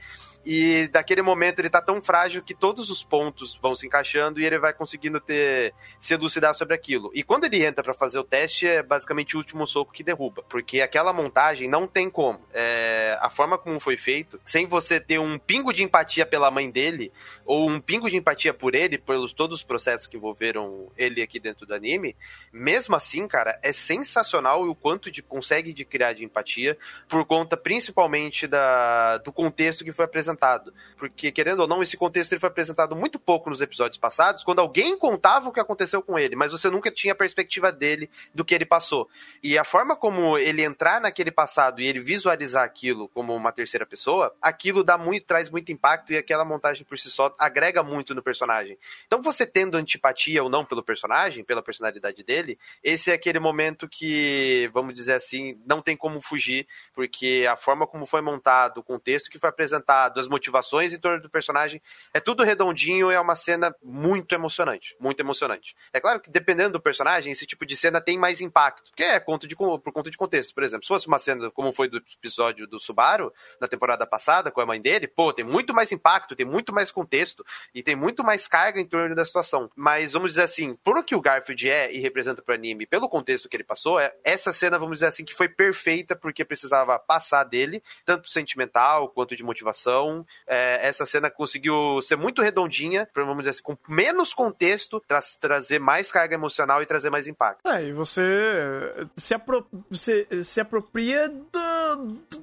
e 0.45 0.89
daquele 0.89 1.23
momento 1.23 1.59
ele 1.59 1.71
tá 1.71 1.83
tão 1.83 2.03
frágil 2.03 2.43
que 2.43 2.55
todos 2.55 2.91
os 2.91 3.03
pontos 3.03 3.59
vão 3.61 3.75
se 3.75 3.87
encaixando 3.87 4.41
e 4.41 4.45
ele 4.47 4.59
vai 4.59 4.73
conseguindo 4.73 5.21
ter 5.21 5.75
se 5.99 6.15
elucidar 6.15 6.55
sobre 6.55 6.75
aquilo. 6.75 7.11
E 7.15 7.23
quando 7.23 7.45
ele 7.45 7.65
entra 7.65 7.83
para 7.83 7.95
fazer 7.95 8.19
o 8.19 8.25
teste, 8.25 8.67
é 8.67 8.83
basicamente 8.83 9.37
o 9.37 9.39
último 9.39 9.67
soco 9.67 9.93
que 9.93 10.03
derruba, 10.03 10.43
porque 10.49 10.81
aquela 10.81 11.13
montagem 11.13 11.69
não 11.69 11.87
tem 11.87 12.09
como. 12.11 12.41
É, 12.53 13.17
a 13.21 13.31
forma 13.31 13.59
como 13.59 13.79
foi 13.81 13.97
feito, 13.97 14.41
sem 14.45 14.67
você 14.67 15.01
ter 15.01 15.19
um 15.19 15.39
pingo 15.39 15.73
de 15.73 15.83
empatia 15.83 16.25
pela 16.27 16.51
mãe 16.51 16.71
dele, 16.71 17.13
ou 17.45 17.69
um 17.69 17.81
pingo 17.81 18.11
de 18.11 18.17
empatia 18.17 18.53
por 18.53 18.75
ele, 18.75 18.99
pelos 18.99 19.33
todos 19.33 19.59
os 19.59 19.65
processos 19.65 20.07
que 20.07 20.17
envolveram 20.17 20.91
ele 20.97 21.23
aqui 21.23 21.39
dentro 21.39 21.67
do 21.67 21.75
anime, 21.75 22.17
mesmo 22.53 22.95
assim, 22.97 23.27
cara, 23.27 23.59
é 23.63 23.73
sensacional 23.73 24.69
o 24.69 24.75
quanto 24.75 25.11
de 25.11 25.23
consegue 25.23 25.73
de 25.73 25.85
criar 25.85 26.13
de 26.13 26.25
empatia 26.25 26.77
por 27.09 27.25
conta 27.25 27.57
principalmente 27.57 28.47
da, 28.47 29.19
do 29.19 29.33
contexto 29.33 29.85
que 29.85 29.93
foi 29.93 30.05
apresentado. 30.05 30.73
Porque, 30.97 31.31
querendo 31.31 31.61
ou 31.61 31.69
não, 31.69 31.83
esse 31.83 31.97
contexto 31.97 32.33
ele 32.33 32.41
foi 32.41 32.49
apresentado 32.49 32.95
muito 32.97 33.19
pouco 33.19 33.51
nos 33.51 33.61
episódios 33.61 33.99
passados, 33.99 34.45
quando 34.45 34.61
alguém 34.61 34.99
contava 34.99 35.49
o 35.49 35.53
que 35.53 35.61
aconteceu 35.61 36.03
com 36.03 36.19
ele, 36.19 36.37
mas 36.37 36.53
você 36.53 36.69
nunca 36.69 36.91
tinha 36.91 37.13
a 37.13 37.17
perspectiva 37.17 37.73
dele 37.73 38.11
do 38.35 38.45
que 38.45 38.55
ele 38.55 38.65
passou. 38.65 39.09
E 39.43 39.57
a 39.57 39.65
forma 39.65 39.97
como 39.97 40.39
ele 40.39 40.63
entrar 40.63 41.01
naquele 41.01 41.31
passado 41.31 41.81
e 41.81 41.87
ele 41.87 42.01
visualizar 42.01 42.65
aquilo 42.65 43.09
como 43.09 43.35
uma 43.35 43.53
terceira 43.53 43.87
pessoa, 43.87 44.35
aquilo 44.41 44.83
dá 44.83 44.97
muito, 44.97 45.27
traz 45.27 45.51
muito 45.51 45.73
impacto 45.73 46.13
e 46.13 46.17
aquela 46.17 46.45
montagem 46.45 46.85
por 46.85 46.99
si 46.99 47.11
só 47.11 47.20
agrega 47.39 47.83
muito 47.83 48.15
no 48.15 48.23
personagem. 48.23 48.79
Então, 49.07 49.21
você 49.21 49.47
tendo 49.47 49.77
antipatia 49.77 50.43
ou 50.43 50.49
não 50.49 50.65
pelo 50.65 50.83
personagem, 50.83 51.45
pela 51.45 51.63
personalidade 51.63 52.23
dele, 52.23 52.59
esse 52.83 53.11
é 53.11 53.15
aquele 53.15 53.39
momento 53.39 53.89
que, 53.89 54.71
vamos 54.73 54.95
dizer 54.95 55.15
assim, 55.15 55.61
não 55.67 55.83
tem 55.83 55.97
como 55.97 56.21
fugir, 56.21 56.67
porque 56.93 57.47
a 57.49 57.57
forma 57.57 57.87
como 57.87 58.07
foi 58.07 58.21
montado, 58.21 58.79
o 58.79 58.83
contexto 58.83 59.31
que 59.31 59.39
foi 59.39 59.49
apresentado, 59.49 60.21
as 60.21 60.29
motivações 60.29 60.93
em 60.93 60.99
torno 60.99 61.21
do 61.21 61.31
personagem, 61.31 61.83
é 62.13 62.21
tudo 62.21 62.43
redondinho, 62.43 63.11
é 63.11 63.21
uma 63.21 63.37
cena 63.37 63.75
muito 63.83 64.35
emocionante, 64.35 64.97
muito 65.01 65.21
emocionante. 65.21 65.75
É 65.93 66.01
claro 66.01 66.21
que 66.21 66.31
dependendo 66.31 66.73
do 66.73 66.81
personagem, 66.81 67.33
esse 67.33 67.47
tipo 67.47 67.67
de 67.67 67.77
cena 67.77 68.01
tem 68.01 68.19
mais 68.19 68.41
impacto, 68.41 68.91
porque 68.91 69.03
é 69.03 69.19
de, 69.19 69.57
por 69.57 69.93
conta 69.93 70.11
de 70.11 70.17
contexto. 70.17 70.55
Por 70.55 70.63
exemplo, 70.63 70.85
se 70.85 70.89
fosse 70.89 71.07
uma 71.07 71.19
cena 71.19 71.51
como 71.51 71.73
foi 71.73 71.89
do 71.89 71.99
episódio 71.99 72.67
do 72.67 72.79
Subaru, 72.79 73.33
na 73.61 73.69
temporada 73.69 74.07
passada, 74.07 74.51
com 74.51 74.61
a 74.61 74.67
mãe 74.67 74.81
dele, 74.81 75.07
pô, 75.07 75.33
tem 75.33 75.45
muito 75.45 75.75
mais 75.75 75.93
impacto, 75.93 76.35
tem 76.35 76.47
muito 76.47 76.73
mais 76.73 76.91
contexto 76.91 77.10
e 77.75 77.83
tem 77.83 77.97
muito 77.97 78.23
mais 78.23 78.47
carga 78.47 78.81
em 78.81 78.87
torno 78.87 79.15
da 79.15 79.25
situação. 79.25 79.71
Mas 79.75 80.13
vamos 80.13 80.33
dizer 80.33 80.43
assim, 80.43 80.77
por 80.85 81.01
que 81.05 81.15
o 81.15 81.21
Garfield 81.21 81.69
é 81.69 81.93
e 81.93 81.99
representa 81.99 82.43
pro 82.43 82.55
anime, 82.55 82.87
pelo 82.87 83.09
contexto 83.09 83.49
que 83.49 83.57
ele 83.57 83.65
passou, 83.65 83.99
é, 83.99 84.15
essa 84.25 84.53
cena, 84.53 84.79
vamos 84.79 84.97
dizer 84.97 85.07
assim, 85.07 85.25
que 85.25 85.35
foi 85.35 85.49
perfeita 85.49 86.15
porque 86.15 86.45
precisava 86.45 86.99
passar 86.99 87.45
dele, 87.45 87.83
tanto 88.05 88.29
sentimental 88.29 89.09
quanto 89.09 89.35
de 89.35 89.43
motivação. 89.43 90.27
É, 90.47 90.87
essa 90.87 91.07
cena 91.07 91.31
conseguiu 91.31 92.01
ser 92.03 92.17
muito 92.17 92.43
redondinha, 92.43 93.09
vamos 93.15 93.39
dizer 93.39 93.51
assim, 93.51 93.63
com 93.63 93.77
menos 93.89 94.35
contexto, 94.35 95.03
tra 95.07 95.21
trazer 95.41 95.79
mais 95.79 96.11
carga 96.11 96.35
emocional 96.35 96.83
e 96.83 96.87
trazer 96.87 97.11
mais 97.11 97.27
impacto. 97.27 97.67
É, 97.69 97.85
e 97.85 97.93
você 97.93 99.09
se, 99.17 99.35
apro 99.35 99.67
se, 99.93 100.27
se 100.43 100.61
apropria 100.61 101.29
da, 101.29 101.99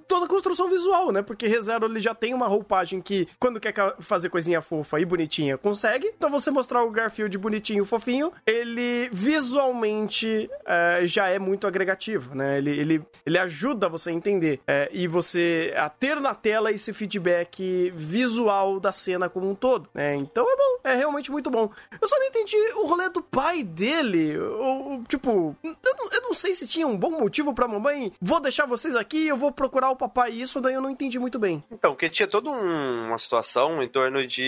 toda 0.07 0.25
a 0.25 0.29
construção 0.29 0.69
visual, 0.69 1.11
né? 1.11 1.21
Porque 1.21 1.47
ReZero 1.47 1.85
ele 1.85 1.99
já 1.99 2.13
tem 2.13 2.33
uma 2.33 2.47
roupagem 2.47 3.01
que, 3.01 3.27
quando 3.39 3.59
quer 3.59 3.73
fazer 3.99 4.29
coisinha 4.29 4.56
fofa 4.61 4.99
e 4.99 5.05
bonitinha, 5.05 5.57
consegue. 5.57 6.11
Então 6.17 6.29
você 6.29 6.49
mostrar 6.51 6.83
o 6.83 6.91
Garfield 6.91 7.37
bonitinho, 7.37 7.85
fofinho, 7.85 8.31
ele 8.45 9.09
visualmente 9.11 10.49
é, 10.65 11.01
já 11.05 11.27
é 11.27 11.39
muito 11.39 11.67
agregativo, 11.67 12.35
né? 12.35 12.57
Ele, 12.57 12.71
ele, 12.71 13.01
ele 13.25 13.37
ajuda 13.37 13.89
você 13.89 14.09
a 14.09 14.13
entender 14.13 14.59
é, 14.67 14.89
e 14.91 15.07
você 15.07 15.73
a 15.75 15.89
ter 15.89 16.19
na 16.19 16.33
tela 16.33 16.71
esse 16.71 16.93
feedback 16.93 17.91
visual 17.95 18.79
da 18.79 18.91
cena 18.91 19.29
como 19.29 19.49
um 19.49 19.55
todo, 19.55 19.89
né? 19.93 20.15
Então 20.15 20.45
é 20.49 20.55
bom, 20.55 20.79
é 20.83 20.95
realmente 20.95 21.31
muito 21.31 21.49
bom. 21.49 21.69
Eu 22.01 22.07
só 22.07 22.17
não 22.17 22.25
entendi 22.27 22.57
o 22.75 22.85
rolê 22.85 23.09
do 23.09 23.21
pai 23.21 23.63
dele, 23.63 24.37
ou, 24.37 25.03
tipo, 25.07 25.55
eu 25.63 25.95
não, 25.97 26.09
eu 26.11 26.21
não 26.21 26.33
sei 26.33 26.53
se 26.53 26.67
tinha 26.67 26.87
um 26.87 26.97
bom 26.97 27.11
motivo 27.11 27.53
pra 27.53 27.67
mamãe, 27.67 28.11
vou 28.21 28.39
deixar 28.39 28.65
vocês 28.65 28.95
aqui, 28.95 29.27
eu 29.27 29.37
vou 29.37 29.51
procurar 29.51 29.89
o 29.89 29.95
papai, 29.95 30.31
isso 30.31 30.59
daí 30.61 30.73
eu 30.73 30.81
não 30.81 30.89
entendi 30.89 31.19
muito 31.19 31.39
bem. 31.39 31.63
Então, 31.71 31.91
porque 31.91 32.09
tinha 32.09 32.27
toda 32.27 32.49
um- 32.49 33.07
uma 33.07 33.17
situação 33.17 33.81
em 33.81 33.87
torno 33.87 34.25
de 34.25 34.43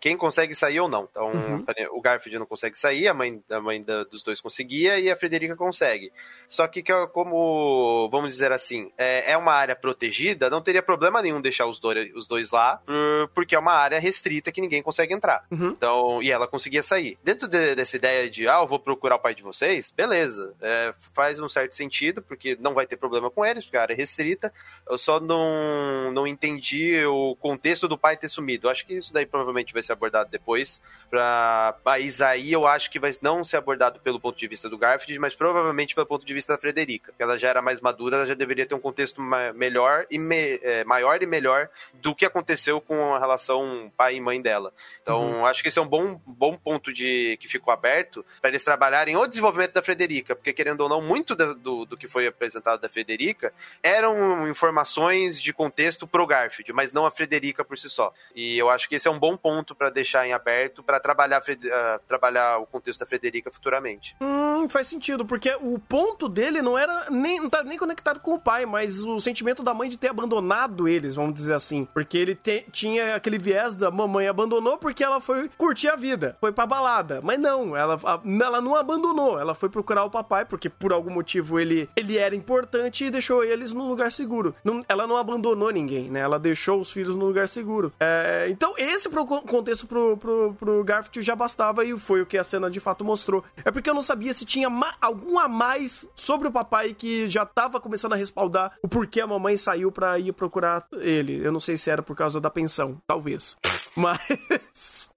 quem 0.00 0.16
consegue 0.16 0.54
sair 0.54 0.80
ou 0.80 0.88
não. 0.88 1.08
Então, 1.10 1.26
Uhum. 1.32 1.64
o 1.92 2.00
Garfield 2.00 2.38
não 2.38 2.46
consegue 2.46 2.78
sair, 2.78 3.08
a 3.08 3.14
mãe, 3.14 3.42
a 3.50 3.60
mãe 3.60 3.82
da- 3.82 4.04
dos 4.04 4.22
dois 4.22 4.40
conseguia 4.40 4.98
e 4.98 5.10
a 5.10 5.16
Frederica 5.16 5.56
consegue. 5.56 6.12
Só 6.48 6.66
que, 6.68 6.82
como, 7.12 8.08
vamos 8.10 8.32
dizer 8.32 8.52
assim, 8.52 8.90
é, 8.98 9.32
é 9.32 9.36
uma 9.36 9.52
área 9.52 9.74
protegida, 9.76 10.50
não 10.50 10.60
teria 10.60 10.82
problema 10.82 11.22
nenhum 11.22 11.40
deixar 11.40 11.66
os 11.66 11.80
dois, 11.80 12.14
os 12.14 12.26
dois 12.28 12.50
lá, 12.50 12.76
por- 12.86 13.28
porque 13.34 13.54
é 13.54 13.58
uma 13.58 13.72
área 13.72 13.98
restrita 13.98 14.52
que 14.52 14.60
ninguém 14.60 14.82
consegue 14.82 15.14
entrar. 15.14 15.44
Uhum. 15.50 15.68
Então, 15.68 16.22
e 16.22 16.30
ela 16.30 16.46
conseguia 16.46 16.82
sair. 16.82 17.18
Dentro 17.22 17.48
de- 17.48 17.74
dessa 17.74 17.96
ideia 17.96 18.28
de, 18.30 18.46
ah, 18.48 18.58
eu 18.60 18.66
vou 18.66 18.78
procurar 18.78 19.16
o 19.16 19.18
pai 19.18 19.34
de 19.34 19.42
vocês, 19.42 19.90
beleza. 19.90 20.54
É, 20.60 20.94
faz 21.12 21.38
um 21.40 21.48
certo 21.48 21.74
sentido, 21.74 22.22
porque 22.22 22.56
não 22.60 22.74
vai 22.74 22.86
ter 22.86 22.96
problema 22.96 23.30
com 23.30 23.44
eles, 23.44 23.64
porque 23.64 23.76
a 23.76 23.82
área 23.82 23.94
é 23.94 23.96
restrita. 23.96 24.52
Eu 24.88 24.98
só 24.98 25.18
não, 25.20 26.10
não 26.12 26.26
entendi 26.26 27.04
o 27.06 27.36
contexto 27.36 27.88
do 27.88 27.96
pai 27.98 28.16
ter 28.16 28.28
sumido. 28.28 28.66
Eu 28.66 28.70
acho 28.70 28.86
que 28.86 28.94
isso 28.94 29.12
daí 29.12 29.26
provavelmente 29.34 29.72
vai 29.72 29.82
ser 29.82 29.92
abordado 29.92 30.30
depois. 30.30 30.80
Pra... 31.10 31.74
Mas 31.84 32.20
aí 32.20 32.52
eu 32.52 32.68
acho 32.68 32.88
que 32.88 33.00
vai 33.00 33.10
não 33.20 33.42
ser 33.42 33.56
abordado 33.56 33.98
pelo 33.98 34.20
ponto 34.20 34.38
de 34.38 34.46
vista 34.46 34.68
do 34.68 34.78
Garfield, 34.78 35.18
mas 35.18 35.34
provavelmente 35.34 35.92
pelo 35.92 36.06
ponto 36.06 36.24
de 36.24 36.32
vista 36.32 36.52
da 36.52 36.58
Frederica. 36.58 37.10
Porque 37.10 37.22
ela 37.22 37.36
já 37.36 37.48
era 37.48 37.60
mais 37.60 37.80
madura, 37.80 38.18
ela 38.18 38.26
já 38.26 38.34
deveria 38.34 38.64
ter 38.64 38.76
um 38.76 38.80
contexto 38.80 39.20
ma- 39.20 39.52
melhor 39.52 40.06
e 40.08 40.18
me- 40.18 40.60
é, 40.62 40.84
maior 40.84 41.20
e 41.20 41.26
melhor 41.26 41.68
do 41.94 42.14
que 42.14 42.24
aconteceu 42.24 42.80
com 42.80 43.12
a 43.14 43.18
relação 43.18 43.90
pai 43.96 44.14
e 44.14 44.20
mãe 44.20 44.40
dela. 44.40 44.72
Então, 45.02 45.44
acho 45.46 45.62
que 45.62 45.68
esse 45.68 45.78
é 45.80 45.82
um 45.82 45.88
bom, 45.88 46.20
bom 46.24 46.54
ponto 46.56 46.92
de 46.92 47.36
que 47.40 47.48
ficou 47.48 47.72
aberto 47.72 48.24
para 48.40 48.50
eles 48.50 48.62
trabalharem 48.62 49.16
o 49.16 49.26
desenvolvimento 49.26 49.72
da 49.72 49.82
Frederica, 49.82 50.36
porque 50.36 50.52
querendo 50.52 50.80
ou 50.82 50.88
não, 50.88 51.02
muito 51.02 51.34
da- 51.34 51.52
do, 51.54 51.84
do 51.84 51.96
que 51.96 52.06
foi 52.06 52.26
apresentado 52.28 52.80
da 52.80 52.88
Frederica 52.88 53.52
eram 53.82 54.48
informações 54.48 55.42
de 55.42 55.52
contexto 55.52 56.06
pro 56.06 56.24
Garfield, 56.26 56.72
mas 56.72 56.92
não 56.92 57.04
a 57.04 57.10
Frederica 57.10 57.64
por 57.64 57.76
si 57.76 57.90
só. 57.90 58.12
E 58.34 58.56
eu 58.56 58.70
acho 58.70 58.88
que 58.88 58.94
esse 58.94 59.08
é 59.08 59.10
um 59.10 59.18
bom 59.24 59.36
ponto 59.38 59.74
para 59.74 59.88
deixar 59.88 60.26
em 60.26 60.34
aberto 60.34 60.82
para 60.82 61.00
trabalhar, 61.00 61.40
ah, 61.72 62.00
trabalhar 62.06 62.58
o 62.58 62.66
contexto 62.66 63.00
da 63.00 63.06
Frederica 63.06 63.50
futuramente. 63.50 64.14
Hum, 64.20 64.68
faz 64.68 64.86
sentido, 64.86 65.24
porque 65.24 65.56
o 65.62 65.78
ponto 65.78 66.28
dele 66.28 66.60
não 66.60 66.76
era 66.76 67.06
nem, 67.10 67.40
não 67.40 67.48
tá 67.48 67.62
nem 67.62 67.78
conectado 67.78 68.20
com 68.20 68.34
o 68.34 68.38
pai, 68.38 68.66
mas 68.66 69.02
o 69.02 69.18
sentimento 69.18 69.62
da 69.62 69.72
mãe 69.72 69.88
de 69.88 69.96
ter 69.96 70.08
abandonado 70.08 70.86
eles, 70.86 71.14
vamos 71.14 71.32
dizer 71.34 71.54
assim. 71.54 71.86
Porque 71.94 72.18
ele 72.18 72.34
te- 72.34 72.66
tinha 72.70 73.14
aquele 73.14 73.38
viés 73.38 73.74
da 73.74 73.90
mamãe 73.90 74.28
abandonou 74.28 74.76
porque 74.76 75.02
ela 75.02 75.20
foi 75.22 75.48
curtir 75.56 75.88
a 75.88 75.96
vida, 75.96 76.36
foi 76.38 76.52
pra 76.52 76.66
balada. 76.66 77.20
Mas 77.22 77.38
não, 77.38 77.74
ela, 77.74 77.98
ela 78.42 78.60
não 78.60 78.74
abandonou, 78.76 79.38
ela 79.40 79.54
foi 79.54 79.70
procurar 79.70 80.04
o 80.04 80.10
papai, 80.10 80.44
porque 80.44 80.68
por 80.68 80.92
algum 80.92 81.10
motivo 81.10 81.58
ele, 81.58 81.88
ele 81.96 82.18
era 82.18 82.34
importante 82.36 83.04
e 83.06 83.10
deixou 83.10 83.42
eles 83.42 83.72
num 83.72 83.88
lugar 83.88 84.12
seguro. 84.12 84.54
Não- 84.62 84.84
ela 84.86 85.06
não 85.06 85.16
abandonou 85.16 85.70
ninguém, 85.70 86.10
né? 86.10 86.20
Ela 86.20 86.38
deixou 86.38 86.78
os 86.80 86.90
filhos 86.92 87.16
no 87.16 87.24
lugar 87.24 87.48
seguro. 87.48 87.90
É, 87.98 88.48
então, 88.50 88.74
esse 88.76 89.03
pro 89.10 89.24
con- 89.26 89.42
contexto 89.42 89.86
pro, 89.86 90.16
pro, 90.16 90.54
pro 90.54 90.84
Garfield 90.84 91.22
já 91.22 91.34
bastava 91.36 91.84
e 91.84 91.98
foi 91.98 92.22
o 92.22 92.26
que 92.26 92.38
a 92.38 92.44
cena 92.44 92.70
de 92.70 92.80
fato 92.80 93.04
mostrou. 93.04 93.44
É 93.64 93.70
porque 93.70 93.88
eu 93.90 93.94
não 93.94 94.02
sabia 94.02 94.32
se 94.32 94.44
tinha 94.44 94.68
algum 95.00 95.38
a 95.38 95.48
mais 95.48 96.08
sobre 96.14 96.48
o 96.48 96.52
papai 96.52 96.94
que 96.94 97.28
já 97.28 97.44
tava 97.46 97.80
começando 97.80 98.12
a 98.12 98.16
respaldar 98.16 98.76
o 98.82 98.88
porquê 98.88 99.20
a 99.20 99.26
mamãe 99.26 99.56
saiu 99.56 99.90
pra 99.92 100.18
ir 100.18 100.32
procurar 100.32 100.86
ele. 100.92 101.44
Eu 101.44 101.52
não 101.52 101.60
sei 101.60 101.76
se 101.76 101.90
era 101.90 102.02
por 102.02 102.16
causa 102.16 102.40
da 102.40 102.50
pensão, 102.50 103.00
talvez. 103.06 103.56
Mas. 103.96 105.10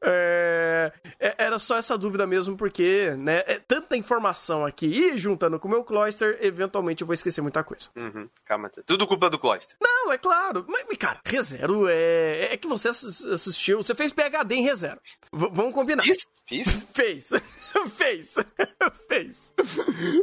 é, 0.00 0.92
é- 1.20 1.34
era 1.38 1.58
só 1.58 1.76
essa 1.76 1.96
dúvida 1.98 2.26
mesmo, 2.26 2.56
porque, 2.56 3.14
né? 3.18 3.42
É 3.46 3.58
tanta 3.58 3.96
informação 3.96 4.64
aqui 4.64 4.86
e 4.86 5.16
juntando 5.18 5.58
com 5.58 5.68
o 5.68 5.70
meu 5.70 5.84
Cloyster, 5.84 6.38
eventualmente 6.40 7.02
eu 7.02 7.06
vou 7.06 7.14
esquecer 7.14 7.40
muita 7.42 7.62
coisa. 7.62 7.88
Uhum, 7.96 8.28
calma. 8.44 8.70
Tudo 8.86 9.06
culpa 9.06 9.28
do 9.28 9.38
Cloyster. 9.38 9.76
Não, 9.82 10.12
é 10.12 10.18
claro. 10.18 10.64
Mas, 10.68 10.86
cara, 10.98 11.20
ReZero 11.24 11.86
é. 11.88 12.52
É 12.52 12.56
que 12.56 12.66
você 12.68 12.90
assistiu. 13.32 13.82
Você 13.82 13.94
fez 13.94 14.12
PHD 14.12 14.54
em 14.56 14.62
ReZero. 14.62 15.00
V 15.32 15.48
vamos 15.52 15.74
combinar. 15.74 16.04
Fiz? 16.04 16.26
Fiz? 16.46 16.86
Fez. 16.92 17.30
Fez. 17.96 18.34
Fez. 19.08 19.52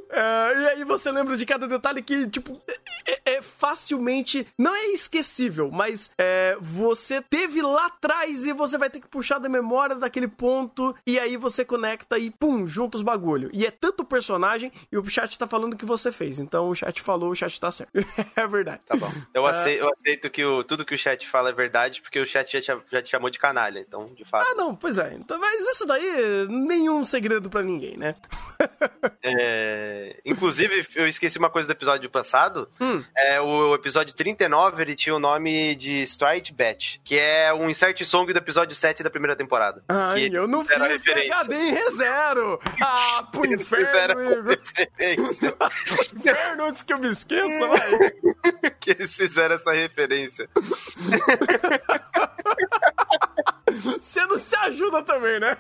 É, 0.10 0.54
e 0.62 0.68
aí 0.70 0.84
você 0.84 1.12
lembra 1.12 1.36
de 1.36 1.46
cada 1.46 1.68
detalhe 1.68 2.02
que, 2.02 2.28
tipo, 2.28 2.62
é, 3.08 3.34
é 3.36 3.42
facilmente. 3.42 4.46
Não 4.58 4.76
é 4.76 4.88
esquecível, 4.88 5.70
mas 5.72 6.12
é, 6.18 6.58
você 6.62 7.22
teve 7.22 7.62
lá 7.62 7.88
atrás 7.88 8.46
e 8.46 8.54
você 8.54 8.78
vai 8.78 8.90
ter 8.90 9.00
que 9.00 9.08
puxar 9.08 9.40
da 9.40 9.50
memória 9.50 9.96
daquele 9.96 10.28
ponto. 10.28 10.96
E 11.08 11.20
aí 11.20 11.38
você 11.38 11.66
conecta 11.66 12.18
e 12.20 12.30
pum, 12.30 12.68
junta 12.68 12.98
os 12.98 13.04
bagulho. 13.04 13.50
E 13.54 13.66
é 13.66 13.72
tanto 13.72 14.06
personagem 14.06 14.72
e 14.92 14.98
o 14.98 15.10
chat 15.10 15.38
tá 15.38 15.48
falando 15.48 15.76
que 15.76 15.86
você 15.86 16.12
fez. 16.12 16.40
Então 16.40 16.70
o 16.70 16.76
chat 16.76 17.02
falou, 17.02 17.32
o 17.32 17.36
chat 17.36 17.60
tá 17.60 17.72
certo. 17.72 17.92
é 18.36 18.48
verdade. 18.48 18.82
Tá 18.86 18.96
bom. 18.96 19.12
Eu 19.34 19.46
Ah. 19.46 19.52
aceito, 19.52 19.80
eu 19.82 19.90
aceito 19.94 20.30
que 20.30 20.44
o, 20.46 20.64
tudo 20.64 20.86
que 20.86 20.94
o 20.94 20.98
chat 20.98 21.28
fala 21.28 21.50
é 21.50 21.54
verdade, 21.54 22.02
porque 22.02 22.20
o 22.20 22.26
chat 22.26 22.52
já 22.52 22.62
te, 22.62 22.84
já 23.00 23.02
te 23.02 23.10
chamou 23.10 23.30
de 23.30 23.40
canalha. 23.40 23.80
Então, 23.80 24.14
de 24.14 24.24
fato. 24.26 24.48
Ah, 24.50 24.56
não, 24.56 24.76
pois 24.76 25.00
é. 25.00 25.14
Então, 25.14 25.40
mas 25.40 25.60
isso 25.68 25.86
daí, 25.86 26.48
nenhum 26.48 27.04
segredo 27.06 27.50
pra 27.50 27.64
ninguém, 27.64 27.98
né? 27.98 28.16
É, 29.22 30.18
Inclusive, 30.26 30.86
eu 30.96 31.08
esqueci 31.08 31.38
uma 31.38 31.50
coisa 31.50 31.68
do 31.68 31.72
episódio 31.72 32.10
passado. 32.10 32.70
Hum. 32.80 33.04
É, 33.16 33.40
o 33.40 33.74
episódio 33.74 34.14
39, 34.14 34.82
ele 34.82 34.96
tinha 34.96 35.16
o 35.16 35.20
nome 35.20 35.76
de 35.76 36.04
Strike 36.04 36.54
Bet, 36.54 37.02
que 37.04 37.18
é 37.18 37.54
um 37.54 37.70
insert 37.70 38.04
song 38.04 38.32
do 38.32 38.38
episódio 38.38 38.76
7 38.76 39.04
da 39.04 39.10
primeira 39.10 39.36
temporada. 39.36 39.84
Ai, 39.88 40.30
eu 40.32 40.48
não 40.48 40.66
fiz 40.66 40.78
referência. 40.78 41.36
PHD 41.36 41.56
em 41.56 41.74
ReZero! 41.74 42.60
Ah, 42.82 43.28
pro 43.32 43.46
inferno. 43.46 44.50
Inferno 46.16 46.64
antes 46.66 46.84
que 46.84 46.94
eu 46.94 47.00
me 47.00 47.10
esqueça, 47.10 47.68
vai! 47.68 48.72
que 48.80 48.92
eles 48.92 49.16
fizeram 49.16 49.56
essa 49.56 49.72
referência. 49.72 50.50
Você 53.72 54.26
não 54.26 54.38
se 54.38 54.56
ajuda 54.56 55.02
também, 55.04 55.40
né? 55.40 55.58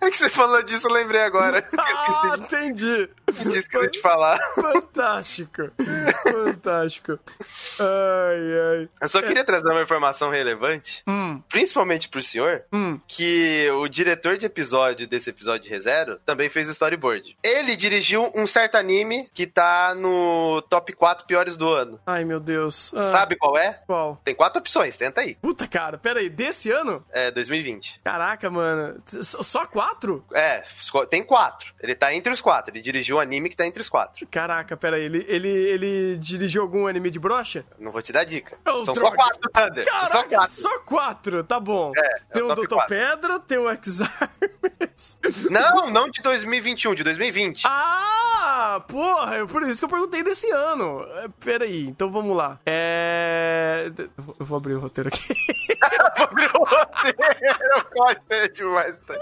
É 0.00 0.10
que 0.10 0.16
você 0.16 0.28
falou 0.28 0.62
disso, 0.62 0.86
eu 0.86 0.92
lembrei 0.92 1.22
agora. 1.22 1.66
Ah, 1.78 2.36
entendi. 2.38 3.08
Eu 3.44 3.54
esqueci 3.54 3.90
de 3.90 4.00
falar. 4.00 4.38
Fantástico. 4.54 5.70
Fantástico. 6.32 7.18
Ai, 7.78 8.78
ai. 8.80 8.88
Eu 9.00 9.08
só 9.08 9.20
queria 9.22 9.44
trazer 9.44 9.68
uma 9.70 9.82
informação 9.82 10.30
relevante, 10.30 11.02
Hum, 11.06 11.42
principalmente 11.48 12.08
pro 12.08 12.22
senhor, 12.22 12.62
hum. 12.72 12.98
que 13.06 13.68
o 13.72 13.88
diretor 13.88 14.36
de 14.36 14.46
episódio 14.46 15.06
desse 15.06 15.30
episódio 15.30 15.64
de 15.64 15.70
ReZero 15.70 16.18
também 16.24 16.48
fez 16.48 16.68
o 16.68 16.72
storyboard. 16.72 17.36
Ele 17.42 17.76
dirigiu 17.76 18.30
um 18.34 18.46
certo 18.46 18.76
anime 18.76 19.28
que 19.34 19.46
tá 19.46 19.94
no 19.94 20.62
top 20.68 20.92
4 20.92 21.26
piores 21.26 21.56
do 21.56 21.72
ano. 21.72 22.00
Ai, 22.06 22.24
meu 22.24 22.40
Deus. 22.40 22.92
Ah, 22.94 23.02
Sabe 23.08 23.36
qual 23.36 23.56
é? 23.56 23.80
Qual? 23.86 24.20
Tem 24.24 24.34
quatro 24.34 24.60
opções, 24.60 24.96
tenta 24.96 25.20
aí. 25.20 25.34
Puta, 25.36 25.66
cara, 25.66 25.98
pera 25.98 26.20
aí, 26.20 26.28
desse 26.28 26.70
ano? 26.70 27.04
É 27.12 27.30
2020. 27.30 28.00
Caraca, 28.04 28.50
mano. 28.50 29.00
Só 29.20 29.66
quatro? 29.66 30.24
É, 30.32 30.62
tem 31.10 31.22
quatro. 31.22 31.74
Ele 31.80 31.94
tá 31.94 32.12
entre 32.14 32.32
os 32.32 32.40
quatro. 32.40 32.72
Ele 32.74 32.82
dirigiu 32.82 33.16
um 33.16 33.20
anime 33.26 33.48
que 33.50 33.56
tá 33.56 33.66
entre 33.66 33.80
os 33.82 33.88
quatro. 33.88 34.26
Caraca, 34.30 34.76
pera 34.76 34.96
aí. 34.96 35.04
Ele, 35.04 35.24
ele, 35.28 35.48
ele 35.48 36.16
dirigiu 36.18 36.62
algum 36.62 36.86
anime 36.86 37.10
de 37.10 37.18
brocha? 37.18 37.64
Não 37.78 37.90
vou 37.92 38.00
te 38.00 38.12
dar 38.12 38.24
dica. 38.24 38.56
Ô, 38.66 38.82
São 38.82 38.94
droga. 38.94 39.10
só 39.10 39.16
quatro, 39.16 39.50
Thunder. 39.50 39.84
São 39.84 39.98
só 40.00 40.08
Caraca, 40.08 40.28
quatro. 40.36 40.54
só 40.54 40.78
quatro, 40.80 41.44
tá 41.44 41.60
bom. 41.60 41.92
É, 41.96 42.00
é 42.00 42.18
tem 42.32 42.42
o 42.42 42.50
o 42.50 42.54
Doutor. 42.54 42.86
Pedra, 42.86 43.38
tem 43.40 43.58
o 43.58 43.68
X-Arms. 43.70 45.18
Não, 45.50 45.90
não 45.90 46.08
de 46.10 46.22
2021, 46.22 46.94
de 46.94 47.04
2020. 47.04 47.62
Ah, 47.66 48.82
porra, 48.88 49.36
é 49.36 49.46
por 49.46 49.62
isso 49.62 49.78
que 49.78 49.84
eu 49.84 49.88
perguntei 49.88 50.22
desse 50.22 50.50
ano. 50.50 51.02
É, 51.16 51.28
Pera 51.44 51.64
aí, 51.64 51.86
então 51.86 52.10
vamos 52.10 52.34
lá. 52.36 52.58
É... 52.64 53.90
Eu 54.38 54.46
vou 54.46 54.56
abrir 54.56 54.74
o 54.74 54.80
roteiro 54.80 55.08
aqui. 55.08 55.34
Vou 56.16 56.24
abrir 56.24 56.50
o 56.54 56.64
roteiro. 56.64 57.16
Corta 57.94 58.48
demais. 58.48 58.98
tá? 59.00 59.14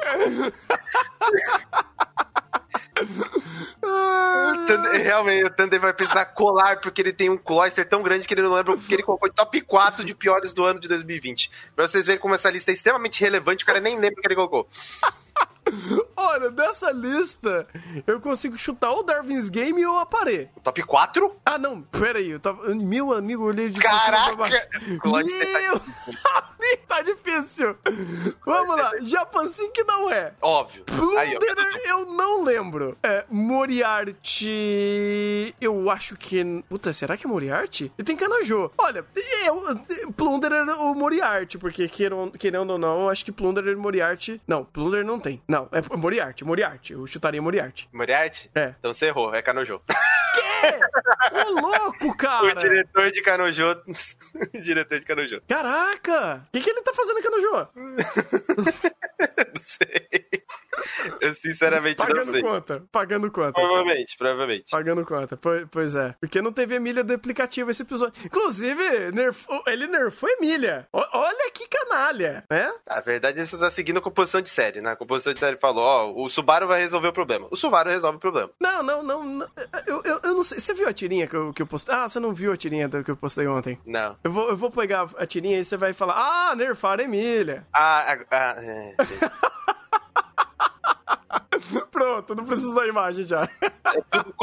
Thunder- 4.76 5.02
Realmente, 5.02 5.44
o 5.44 5.50
Thunder 5.50 5.80
vai 5.80 5.92
precisar 5.92 6.24
colar 6.26 6.80
porque 6.80 7.00
ele 7.02 7.12
tem 7.12 7.30
um 7.30 7.36
cluster 7.36 7.86
tão 7.88 8.02
grande 8.02 8.26
que 8.26 8.34
ele 8.34 8.42
não 8.42 8.54
lembra 8.54 8.76
que 8.76 8.94
ele 8.94 9.02
colocou 9.02 9.32
top 9.32 9.60
4 9.60 10.04
de 10.04 10.14
piores 10.14 10.52
do 10.52 10.64
ano 10.64 10.80
de 10.80 10.88
2020. 10.88 11.50
Pra 11.74 11.86
vocês 11.86 12.06
verem 12.06 12.20
como 12.20 12.34
essa 12.34 12.50
lista 12.50 12.70
é 12.70 12.74
extremamente 12.74 13.20
relevante, 13.20 13.64
o 13.64 13.66
cara 13.66 13.80
nem 13.80 13.96
lembra 13.98 14.18
o 14.18 14.20
que 14.20 14.26
ele 14.28 14.34
colocou. 14.34 14.68
Olha, 16.16 16.50
dessa 16.50 16.90
lista, 16.90 17.66
eu 18.06 18.20
consigo 18.20 18.56
chutar 18.56 18.90
ou 18.90 19.02
Darwin's 19.02 19.48
Game 19.48 19.84
ou 19.86 19.98
a 19.98 20.06
Parê. 20.06 20.48
Top 20.62 20.82
4? 20.82 21.36
Ah, 21.44 21.58
não, 21.58 21.82
pera 21.82 22.18
aí, 22.18 22.30
eu 22.30 22.40
tava... 22.40 22.74
Meu 22.74 23.12
amigo, 23.12 23.42
eu 23.42 23.48
olhei 23.48 23.68
de. 23.68 23.80
Caraca! 23.80 24.34
Tá 25.04 25.08
Meu 25.08 25.16
amigo, 25.16 25.80
tá 26.88 27.02
difícil. 27.02 27.76
Vamos 28.44 28.76
lá, 28.76 28.92
Japan 29.00 29.46
Sync 29.48 29.82
não 29.86 30.10
é. 30.10 30.32
óbvio. 30.40 30.84
Plunderer, 30.84 31.82
eu 31.86 32.06
não 32.06 32.42
lembro. 32.42 32.96
É, 33.02 33.24
Moriarty. 33.30 34.54
Eu 35.60 35.90
acho 35.90 36.16
que. 36.16 36.64
Puta, 36.68 36.92
será 36.92 37.16
que 37.16 37.26
é 37.26 37.28
Moriarty? 37.28 37.92
E 37.98 38.02
tem 38.02 38.16
Kanajô. 38.16 38.70
Olha, 38.78 39.04
eu, 39.44 39.62
Plunderer 40.16 40.68
ou 40.80 40.94
Moriarty, 40.94 41.58
porque 41.58 41.88
querendo 41.88 42.70
ou 42.70 42.78
não, 42.78 43.02
eu 43.02 43.10
acho 43.10 43.24
que 43.24 43.32
Plunderer 43.32 43.72
e 43.72 43.76
Moriarty. 43.76 44.40
Não, 44.46 44.64
Plunderer 44.64 45.04
não 45.04 45.18
tem. 45.20 45.42
Não, 45.46 45.63
é 45.72 45.96
Moriarty, 45.96 46.44
Moriarty. 46.44 46.92
Eu 46.92 47.06
chutaria 47.06 47.40
Moriarty. 47.42 47.88
Moriarty? 47.92 48.50
É. 48.54 48.74
Então 48.78 48.92
você 48.92 49.06
errou, 49.06 49.34
é 49.34 49.42
Kanojo. 49.42 49.80
Ô, 51.32 51.50
louco, 51.60 52.08
O 52.08 52.16
cara! 52.16 52.54
diretor 52.54 53.10
de 53.10 53.22
Kanojo. 53.22 53.76
o 54.54 54.60
diretor 54.60 54.98
de 54.98 55.04
Kanojo. 55.06 55.42
Caraca! 55.48 56.46
O 56.48 56.50
que, 56.52 56.60
que 56.60 56.70
ele 56.70 56.82
tá 56.82 56.92
fazendo 56.94 57.18
em 57.18 57.22
Kanajô? 57.22 57.68
Não 59.54 59.62
sei. 59.62 60.13
Eu 61.24 61.32
sinceramente 61.34 61.98
não 61.98 62.06
Pagando 62.06 62.30
sei. 62.30 62.42
conta. 62.42 62.84
Pagando 62.92 63.30
conta. 63.30 63.52
Provavelmente, 63.52 64.16
provavelmente. 64.16 64.70
Pagando 64.70 65.04
conta, 65.04 65.36
pois, 65.36 65.66
pois 65.70 65.96
é. 65.96 66.14
Porque 66.20 66.40
não 66.42 66.52
teve 66.52 66.74
Emília 66.74 67.02
do 67.04 67.12
aplicativo 67.14 67.70
esse 67.70 67.82
episódio. 67.82 68.14
Inclusive, 68.24 69.10
nerfou- 69.12 69.62
ele 69.66 69.86
nerfou 69.86 70.28
Emília. 70.28 70.86
Olha 70.92 71.50
que 71.52 71.66
canalha, 71.68 72.44
né? 72.50 72.72
A 72.86 73.00
verdade 73.00 73.38
é 73.40 73.42
que 73.42 73.48
você 73.48 73.58
tá 73.58 73.70
seguindo 73.70 73.98
a 73.98 74.02
composição 74.02 74.40
de 74.40 74.50
série, 74.50 74.80
né? 74.80 74.92
A 74.92 74.96
composição 74.96 75.32
de 75.32 75.40
série 75.40 75.56
falou, 75.56 75.82
ó, 75.84 76.12
o 76.24 76.28
Subaru 76.28 76.66
vai 76.66 76.80
resolver 76.80 77.08
o 77.08 77.12
problema. 77.12 77.48
O 77.50 77.56
Subaru 77.56 77.90
resolve 77.90 78.16
o 78.16 78.20
problema. 78.20 78.50
Não, 78.60 78.82
não, 78.82 79.02
não. 79.02 79.24
não. 79.24 79.48
Eu, 79.86 80.02
eu, 80.04 80.20
eu 80.22 80.34
não 80.34 80.42
sei. 80.42 80.58
Você 80.58 80.74
viu 80.74 80.88
a 80.88 80.92
tirinha 80.92 81.26
que 81.26 81.36
eu, 81.36 81.52
que 81.52 81.62
eu 81.62 81.66
postei? 81.66 81.94
Ah, 81.94 82.08
você 82.08 82.20
não 82.20 82.32
viu 82.32 82.52
a 82.52 82.56
tirinha 82.56 82.88
que 82.88 83.10
eu 83.10 83.16
postei 83.16 83.46
ontem. 83.46 83.78
Não. 83.86 84.16
Eu 84.22 84.30
vou, 84.30 84.48
eu 84.50 84.56
vou 84.56 84.70
pegar 84.70 85.08
a 85.16 85.26
tirinha 85.26 85.58
e 85.58 85.64
você 85.64 85.76
vai 85.76 85.92
falar: 85.92 86.14
Ah, 86.16 86.54
nerfaram 86.56 87.04
Emília. 87.04 87.66
Ah, 87.72 88.12
ah, 88.12 88.24
ah 88.30 88.54
é. 88.62 88.94
Pronto, 91.94 92.34
não 92.34 92.44
preciso 92.44 92.74
da 92.74 92.84
imagem 92.88 93.24
já. 93.24 93.48
É 93.62 94.00
tudo, 94.10 94.34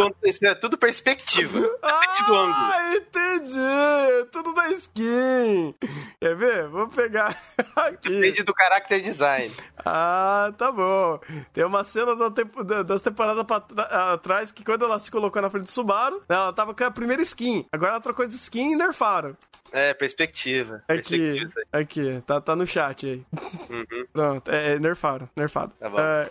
é 0.44 0.56
tudo 0.56 0.78
perspectiva. 0.78 1.60
Ângulo. 1.60 1.82
Ah, 1.84 2.96
entendi. 2.96 4.26
Tudo 4.32 4.54
da 4.54 4.70
skin. 4.70 5.76
Quer 6.22 6.36
ver? 6.38 6.68
Vou 6.70 6.88
pegar 6.88 7.36
aqui. 7.76 8.08
Depende 8.10 8.44
do 8.44 8.54
character 8.58 9.02
design. 9.02 9.54
Ah, 9.86 10.54
tá 10.58 10.72
bom. 10.72 11.20
Tem 11.52 11.66
uma 11.66 11.84
cena 11.84 12.16
da 12.16 12.32
tempo- 12.32 12.64
da- 12.64 12.84
das 12.84 13.02
temporadas 13.02 13.46
atrás 13.78 14.54
que 14.54 14.64
quando 14.64 14.86
ela 14.86 14.98
se 14.98 15.12
colocou 15.12 15.42
na 15.42 15.50
frente 15.50 15.66
do 15.66 15.72
Subaru, 15.72 16.24
ela 16.30 16.54
tava 16.54 16.74
com 16.74 16.84
a 16.86 16.92
primeira 16.92 17.22
skin. 17.22 17.66
Agora 17.70 17.92
ela 17.92 18.02
trocou 18.02 18.26
de 18.26 18.34
skin 18.36 18.72
e 18.72 18.76
nerfaram. 18.78 19.36
É, 19.72 19.94
perspectiva. 19.94 20.84
Aqui, 20.88 21.18
Perspectiva, 21.18 21.62
aqui, 21.72 22.24
tá, 22.26 22.42
tá 22.42 22.56
no 22.56 22.68
chat 22.68 23.06
aí. 23.06 23.26
Uhum. 23.70 24.06
Pronto, 24.12 24.52
é, 24.52 24.74
é 24.74 24.80
nerfaram, 24.80 25.30
nerfado. 25.36 25.74
Tá 25.80 25.90
bom. 25.90 25.98
É. 26.00 26.30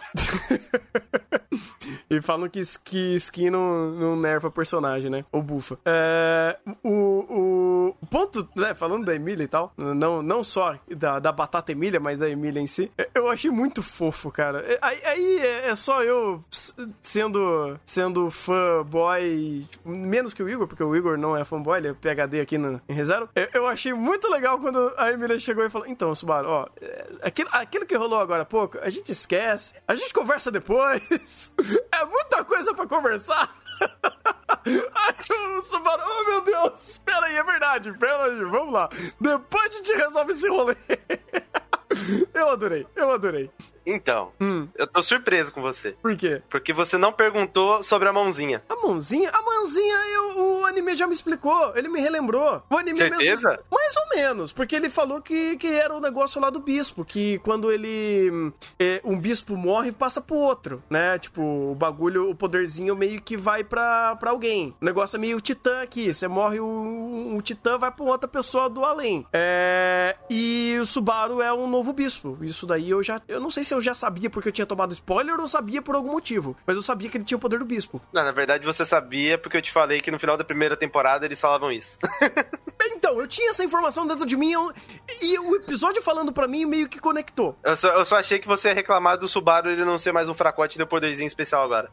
e 2.11 2.21
falam 2.21 2.49
que, 2.49 2.61
que 2.85 3.17
skin 3.17 3.51
não, 3.51 3.91
não 3.91 4.17
nerfa 4.17 4.51
personagem, 4.51 5.11
né? 5.11 5.25
Ou 5.33 5.43
bufa. 5.43 5.79
É, 5.85 6.59
o, 6.83 6.91
o 6.91 7.60
ponto, 8.11 8.49
né, 8.55 8.75
falando 8.75 9.05
da 9.05 9.15
Emília 9.15 9.45
e 9.45 9.49
tal, 9.49 9.73
não, 9.77 10.23
não 10.23 10.43
só 10.45 10.77
da, 10.97 11.19
da 11.19 11.33
batata 11.33 11.73
Emília, 11.73 12.01
mas 12.01 12.19
da 12.19 12.29
Emília 12.29 12.61
em 12.61 12.67
si, 12.67 12.91
é, 12.97 13.09
eu 13.15 13.29
achei 13.29 13.51
muito 13.51 13.83
fofo, 13.83 14.31
cara. 14.31 14.61
É, 14.61 14.79
Aí, 14.83 15.01
aí 15.05 15.39
é, 15.39 15.69
é 15.69 15.77
só 15.77 16.03
eu 16.03 16.43
sendo, 17.03 17.79
sendo 17.85 18.31
fanboy, 18.31 19.67
menos 19.85 20.33
que 20.33 20.43
o 20.43 20.49
Igor, 20.49 20.67
porque 20.67 20.83
o 20.83 20.97
Igor 20.97 21.19
não 21.19 21.37
é 21.37 21.45
fanboy, 21.45 21.79
ele 21.79 21.89
é 21.89 21.95
PHD 21.95 22.41
aqui 22.41 22.59
no, 22.59 22.81
em 22.89 22.93
ReZero. 22.93 23.29
Eu, 23.35 23.49
eu 23.55 23.67
achei 23.67 23.93
muito 23.93 24.29
legal 24.29 24.59
quando 24.59 24.93
a 24.97 25.11
Emília 25.13 25.39
chegou 25.39 25.65
e 25.65 25.71
falou: 25.71 25.87
Então, 25.87 26.15
Subaru, 26.15 26.49
ó, 26.49 26.67
é, 26.81 27.07
aquilo, 27.23 27.49
aquilo 27.53 27.87
que 27.87 27.97
rolou 27.97 28.19
agora 28.19 28.43
há 28.43 28.47
pouco, 28.47 28.79
a 28.81 28.91
gente 28.91 29.13
esquece, 29.13 29.75
a 29.87 29.95
gente 29.95 30.13
conversa 30.13 30.51
depois. 30.51 31.53
É 31.93 32.05
muita 32.05 32.45
coisa 32.45 32.73
pra 32.73 32.87
conversar. 32.87 33.53
O 35.59 35.63
Subaru, 35.63 36.03
oh 36.05 36.25
meu 36.27 36.41
Deus, 36.43 36.99
pera 36.99 37.27
aí, 37.27 37.37
é 37.37 37.45
verdade, 37.45 37.93
pera 37.99 38.25
aí, 38.25 38.45
vamos 38.45 38.73
lá. 38.73 38.89
Depois 39.21 39.71
a 39.71 39.77
gente 39.77 39.93
resolve 39.93 40.33
esse 40.33 40.49
rolê. 40.49 40.77
Eu 42.33 42.49
adorei, 42.49 42.87
eu 42.95 43.11
adorei. 43.11 43.51
Então, 43.87 44.33
Hum. 44.41 44.69
eu 44.77 44.87
tô 44.87 45.03
surpreso 45.03 45.53
com 45.53 45.61
você. 45.63 45.93
Por 46.03 46.15
quê? 46.17 46.43
Porque 46.49 46.73
você 46.73 46.97
não 46.99 47.13
perguntou 47.13 47.83
sobre 47.83 48.09
a 48.09 48.13
mãozinha. 48.13 48.63
A 48.69 48.77
mãozinha? 48.77 49.31
A 49.33 49.43
mãozinha, 49.43 49.95
eu, 50.15 50.61
o 50.61 50.65
anime 50.67 50.95
já 50.95 51.07
me 51.07 51.15
explicou. 51.15 51.73
Ele 51.77 51.89
me 51.89 52.01
relembrou. 52.01 52.63
O 52.71 52.77
anime 52.77 52.99
Certeza? 52.99 53.49
mesmo- 53.51 53.65
mais 53.71 53.97
ou 53.97 54.09
menos. 54.17 54.53
Porque 54.53 54.77
ele 54.77 54.89
falou 54.91 55.21
que, 55.21 55.57
que 55.57 55.67
era 55.67 55.95
o 55.95 56.01
negócio 56.01 56.41
lá 56.41 56.51
do 56.51 56.61
bispo. 56.61 57.05
Que 57.05 57.39
quando 57.41 57.71
ele. 57.73 58.53
é, 58.79 59.01
um 59.05 59.19
bispo 59.19 59.57
morre, 59.57 59.93
passa 59.93 60.21
pro 60.21 60.37
outro, 60.37 60.83
né? 60.89 61.19
Tipo, 61.19 61.43
o 61.43 61.75
bagulho, 61.75 62.31
o 62.31 62.35
poderzinho 62.35 62.95
meio 62.95 63.21
que 63.21 63.37
vai 63.37 63.65
pra, 63.65 64.15
pra 64.17 64.31
alguém. 64.31 64.75
O 64.81 64.85
negócio 64.85 65.17
é 65.17 65.19
meio 65.21 65.41
titã 65.41 65.83
aqui. 65.83 66.13
Você 66.15 66.29
morre, 66.29 66.61
o, 66.61 67.35
o 67.37 67.43
titã 67.43 67.79
vai 67.79 67.91
pra 67.91 68.05
outra 68.05 68.29
pessoa 68.29 68.69
do 68.69 68.85
além. 68.85 69.27
É. 69.33 70.17
E 70.29 70.77
o 70.81 70.85
Subaru 70.85 71.41
é 71.43 71.53
um 71.53 71.67
novo 71.69 71.93
bispo. 71.93 72.39
Isso 72.43 72.67
daí 72.67 72.91
eu 72.91 73.03
já. 73.03 73.21
Eu 73.27 73.41
não 73.41 73.51
sei 73.51 73.65
se 73.65 73.70
eu 73.75 73.81
já 73.81 73.95
sabia 73.95 74.31
porque 74.31 74.49
eu 74.49 74.53
tinha 74.53 74.67
tomado 74.67 74.93
spoiler 74.93 75.39
ou 75.39 75.49
sabia 75.49 75.83
por 75.83 75.95
algum 75.95 76.13
motivo. 76.13 76.57
Mas 76.67 76.77
eu 76.77 76.83
sabia 76.83 77.09
que 77.09 77.17
ele 77.17 77.25
tinha 77.25 77.37
o 77.37 77.41
poder 77.41 77.59
do 77.59 77.65
bispo. 77.65 78.01
Não, 78.13 78.25
na 78.25 78.33
verdade 78.33 78.65
você 78.65 78.85
sabia 78.85 79.39
porque 79.39 79.57
eu 79.57 79.63
te 79.63 79.73
falei 79.73 80.01
que 80.01 80.11
no 80.11 80.19
final 80.19 80.37
da 80.37 80.45
primeira 80.45 80.77
temporada 80.77 81.25
eles 81.27 81.41
falavam 81.41 81.71
isso. 81.71 81.99
Então, 83.11 83.21
eu 83.21 83.27
tinha 83.27 83.51
essa 83.51 83.65
informação 83.65 84.07
dentro 84.07 84.25
de 84.25 84.37
mim 84.37 84.53
eu- 84.53 84.73
e 85.21 85.37
o 85.39 85.57
episódio 85.57 86.01
falando 86.01 86.33
pra 86.33 86.47
mim 86.47 86.65
meio 86.65 86.89
que 86.89 87.01
conectou. 87.01 87.57
Eu 87.65 87.75
só, 87.75 87.89
eu 87.89 88.05
só 88.05 88.17
achei 88.19 88.39
que 88.39 88.47
você 88.47 88.69
ia 88.69 88.75
reclamar 88.75 89.19
do 89.19 89.27
Subaru 89.27 89.69
ele 89.71 89.85
não 89.85 89.99
ser 89.99 90.13
mais 90.13 90.29
um 90.29 90.35
fracote 90.35 90.77
e 90.77 90.79
ter 90.79 90.87
poderzinho 90.87 91.27
especial 91.27 91.65
agora. 91.65 91.91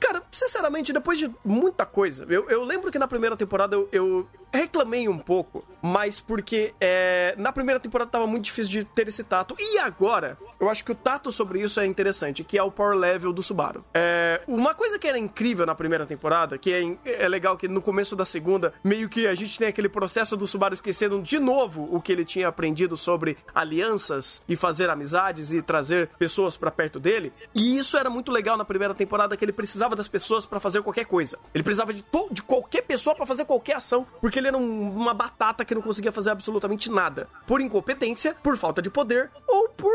Cara, 0.00 0.22
sinceramente, 0.32 0.92
depois 0.92 1.18
de 1.18 1.30
muita 1.44 1.84
coisa, 1.84 2.26
eu, 2.28 2.48
eu 2.48 2.64
lembro 2.64 2.90
que 2.90 2.98
na 2.98 3.06
primeira 3.06 3.36
temporada 3.36 3.76
eu, 3.76 3.88
eu 3.92 4.26
reclamei 4.52 5.06
um 5.08 5.18
pouco, 5.18 5.64
mas 5.82 6.20
porque 6.20 6.74
é, 6.80 7.34
na 7.36 7.52
primeira 7.52 7.78
temporada 7.78 8.10
tava 8.10 8.26
muito 8.26 8.44
difícil 8.44 8.70
de 8.70 8.84
ter 8.84 9.06
esse 9.08 9.22
tato. 9.22 9.54
E 9.58 9.78
agora, 9.78 10.36
eu 10.58 10.68
acho 10.68 10.82
que 10.82 10.92
o 10.92 10.94
tato 10.94 11.30
sobre 11.30 11.60
isso 11.60 11.78
é 11.78 11.86
interessante, 11.86 12.42
que 12.42 12.56
é 12.58 12.62
o 12.62 12.70
power 12.70 12.96
level 12.96 13.32
do 13.32 13.42
Subaru. 13.42 13.84
É, 13.94 14.40
uma 14.48 14.74
coisa 14.74 14.98
que 14.98 15.06
era 15.06 15.18
incrível 15.18 15.66
na 15.66 15.74
primeira 15.74 16.06
temporada, 16.06 16.56
que 16.58 16.72
é, 16.72 17.22
é 17.24 17.28
legal 17.28 17.56
que 17.56 17.68
no 17.68 17.80
começo 17.82 18.16
da 18.16 18.24
segunda, 18.24 18.72
meio 18.82 19.08
que 19.08 19.26
a 19.26 19.34
gente 19.34 19.58
tem 19.58 19.68
aquele 19.68 19.88
processo 19.90 20.21
do 20.30 20.46
Subaru 20.46 20.74
esquecendo 20.74 21.20
de 21.20 21.38
novo 21.38 21.88
o 21.90 22.00
que 22.00 22.12
ele 22.12 22.24
tinha 22.24 22.48
aprendido 22.48 22.96
sobre 22.96 23.36
alianças 23.54 24.42
e 24.48 24.54
fazer 24.56 24.88
amizades 24.90 25.52
e 25.52 25.60
trazer 25.62 26.08
pessoas 26.18 26.56
pra 26.56 26.70
perto 26.70 27.00
dele. 27.00 27.32
E 27.54 27.76
isso 27.76 27.96
era 27.96 28.08
muito 28.08 28.30
legal 28.30 28.56
na 28.56 28.64
primeira 28.64 28.94
temporada, 28.94 29.36
que 29.36 29.44
ele 29.44 29.52
precisava 29.52 29.96
das 29.96 30.08
pessoas 30.08 30.46
pra 30.46 30.60
fazer 30.60 30.82
qualquer 30.82 31.04
coisa. 31.04 31.38
Ele 31.54 31.64
precisava 31.64 31.92
de, 31.92 32.04
de 32.30 32.42
qualquer 32.42 32.82
pessoa 32.82 33.14
pra 33.16 33.26
fazer 33.26 33.44
qualquer 33.44 33.76
ação, 33.76 34.06
porque 34.20 34.38
ele 34.38 34.48
era 34.48 34.56
um- 34.56 34.90
uma 34.94 35.12
batata 35.14 35.64
que 35.64 35.74
não 35.74 35.82
conseguia 35.82 36.12
fazer 36.12 36.30
absolutamente 36.30 36.90
nada. 36.90 37.28
Por 37.46 37.60
incompetência, 37.60 38.36
por 38.42 38.56
falta 38.56 38.80
de 38.80 38.90
poder 38.90 39.30
ou 39.48 39.68
por 39.70 39.90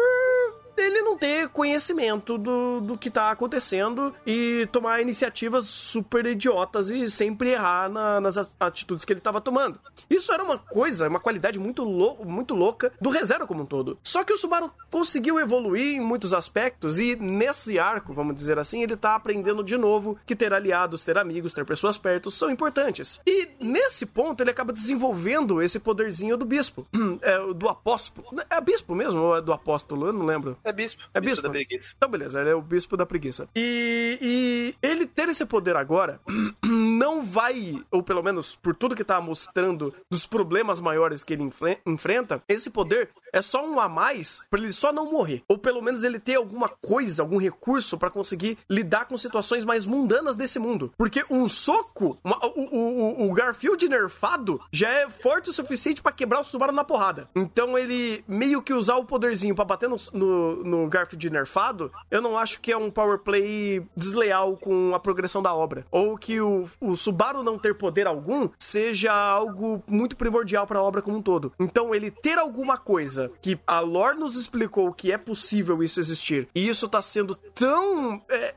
ele 0.78 1.02
não 1.02 1.18
ter 1.18 1.50
conhecimento 1.50 2.38
do, 2.38 2.82
do 2.82 2.98
que 2.98 3.10
tá 3.10 3.32
acontecendo 3.32 4.14
e 4.26 4.68
tomar 4.72 5.02
iniciativas 5.02 5.66
super 5.66 6.26
idiotas 6.26 6.90
e 6.92 7.10
sempre 7.10 7.50
errar 7.52 7.90
na- 7.90 8.22
nas 8.22 8.38
atitudes 8.60 9.04
que 9.04 9.14
ele 9.14 9.20
tava 9.20 9.42
tomando. 9.42 9.80
Isso 10.10 10.32
era 10.32 10.44
uma 10.44 10.58
coisa, 10.58 11.08
uma 11.08 11.20
qualidade 11.20 11.58
muito, 11.60 11.84
lou- 11.84 12.24
muito 12.26 12.54
louca 12.54 12.92
do 13.02 13.10
ReZero 13.10 13.48
como 13.48 13.64
um 13.64 13.66
todo. 13.66 13.98
Só 14.04 14.24
que 14.24 14.34
o 14.34 14.38
Subaru 14.38 14.72
conseguiu 14.92 15.40
evoluir 15.40 15.96
em 15.96 16.00
muitos 16.00 16.34
aspectos 16.34 17.00
e 17.00 17.16
nesse 17.16 17.78
arco, 17.80 18.14
vamos 18.14 18.36
dizer 18.36 18.58
assim, 18.60 18.84
ele 18.84 18.96
tá 18.96 19.16
aprendendo 19.16 19.64
de 19.64 19.78
novo 19.78 20.18
que 20.26 20.36
ter 20.36 20.54
aliados, 20.54 21.04
ter 21.04 21.18
amigos, 21.18 21.54
ter 21.54 21.66
pessoas 21.66 21.98
perto 21.98 22.30
são 22.32 22.50
importantes. 22.50 23.20
E 23.26 23.50
nesse 23.60 24.06
ponto 24.06 24.42
ele 24.42 24.52
acaba 24.52 24.72
desenvolvendo 24.72 25.62
esse 25.62 25.80
poderzinho 25.80 26.38
do 26.38 26.46
bispo, 26.46 26.86
é, 27.22 27.54
do 27.54 27.68
apóstolo. 27.68 28.28
É 28.50 28.60
bispo 28.62 28.94
mesmo 28.96 29.22
ou 29.22 29.38
é 29.38 29.42
do 29.42 29.52
apóstolo? 29.54 30.08
Eu 30.08 30.14
não 30.14 30.26
lembro. 30.26 30.58
É 30.70 30.74
bispo. 30.74 31.02
É 31.14 31.20
bispo? 31.22 31.44
da 31.44 31.50
preguiça. 31.50 31.94
Então, 31.98 32.10
beleza, 32.10 32.40
ele 32.42 32.50
é 32.50 32.56
o 32.56 32.62
bispo 32.62 32.96
da 32.98 33.06
preguiça. 33.06 33.48
E, 33.56 34.18
e 34.22 34.76
ele 34.86 35.06
ter 35.06 35.30
esse 35.30 35.46
poder 35.46 35.76
agora 35.76 36.20
não 36.66 37.24
vai, 37.24 37.82
ou 37.92 38.02
pelo 38.04 38.24
menos 38.24 38.56
por 38.56 38.76
tudo 38.76 38.96
que 38.96 39.04
tá 39.04 39.20
mostrando 39.22 39.94
dos 40.10 40.26
problemas 40.26 40.80
maiores 40.80 41.24
que 41.24 41.34
ele 41.34 41.44
enfre- 41.44 41.80
enfrenta, 41.86 42.42
esse 42.48 42.70
poder 42.70 43.10
é 43.34 43.42
só 43.42 43.66
um 43.68 43.80
a 43.80 43.90
mais 43.90 44.42
pra 44.50 44.60
ele 44.60 44.72
só 44.72 44.92
não 44.92 45.12
morrer. 45.12 45.44
Ou 45.48 45.58
pelo 45.58 45.82
menos 45.82 46.04
ele 46.04 46.20
ter 46.20 46.36
alguma 46.36 46.70
coisa, 46.70 47.22
algum 47.22 47.38
recurso 47.38 47.98
pra 47.98 48.10
conseguir 48.10 48.58
lidar 48.70 49.06
com 49.06 49.18
situações 49.18 49.66
mais 49.66 49.86
mundanas 49.86 50.36
desse 50.36 50.58
mundo. 50.60 50.92
Porque 50.98 51.24
um 51.30 51.48
soco, 51.48 52.18
uma- 52.24 52.40
o, 52.46 52.62
o, 52.62 53.30
o- 53.30 53.34
Garfield 53.34 53.88
nerfado 53.88 54.60
já 54.72 54.90
é 54.90 55.10
forte 55.10 55.50
o 55.50 55.54
suficiente 55.54 56.02
pra 56.02 56.12
quebrar 56.12 56.40
o 56.40 56.44
Subaru 56.44 56.72
na 56.72 56.84
porrada. 56.84 57.30
Então 57.36 57.78
ele 57.78 58.24
meio 58.28 58.62
que 58.62 58.74
usar 58.74 58.96
o 58.96 59.06
poderzinho 59.06 59.54
pra 59.54 59.64
bater 59.66 59.88
no, 59.88 59.96
no, 60.14 60.57
no 60.64 60.88
Garfield 60.88 61.30
nerfado, 61.30 61.92
eu 62.10 62.22
não 62.22 62.38
acho 62.38 62.60
que 62.60 62.72
é 62.72 62.78
um 62.78 62.90
power 62.92 63.20
play 63.20 63.86
desleal 63.96 64.58
com 64.58 64.94
a 64.96 65.00
progressão 65.00 65.42
da 65.42 65.54
obra. 65.54 65.86
Ou 65.92 66.18
que 66.18 66.40
o, 66.42 66.70
o 66.80 66.96
Subaru 66.96 67.44
não 67.44 67.58
ter 67.58 67.76
poder 67.76 68.08
algum 68.08 68.50
seja 68.58 69.14
algo 69.14 69.84
muito 69.88 70.16
primordial 70.16 70.66
pra 70.68 70.82
obra 70.82 71.02
como 71.02 71.18
um 71.18 71.22
todo. 71.22 71.52
Então 71.60 71.94
ele 71.94 72.12
ter 72.12 72.38
alguma 72.38 72.78
coisa 72.78 73.32
que 73.42 73.60
a 73.66 73.80
lore 73.80 74.18
nos 74.18 74.36
explicou 74.36 74.94
que 74.94 75.12
é 75.12 75.18
possível 75.18 75.82
isso 75.84 76.00
existir, 76.00 76.48
e 76.54 76.68
isso 76.68 76.88
tá 76.88 77.02
sendo 77.02 77.36
tão 77.54 78.22
é, 78.30 78.54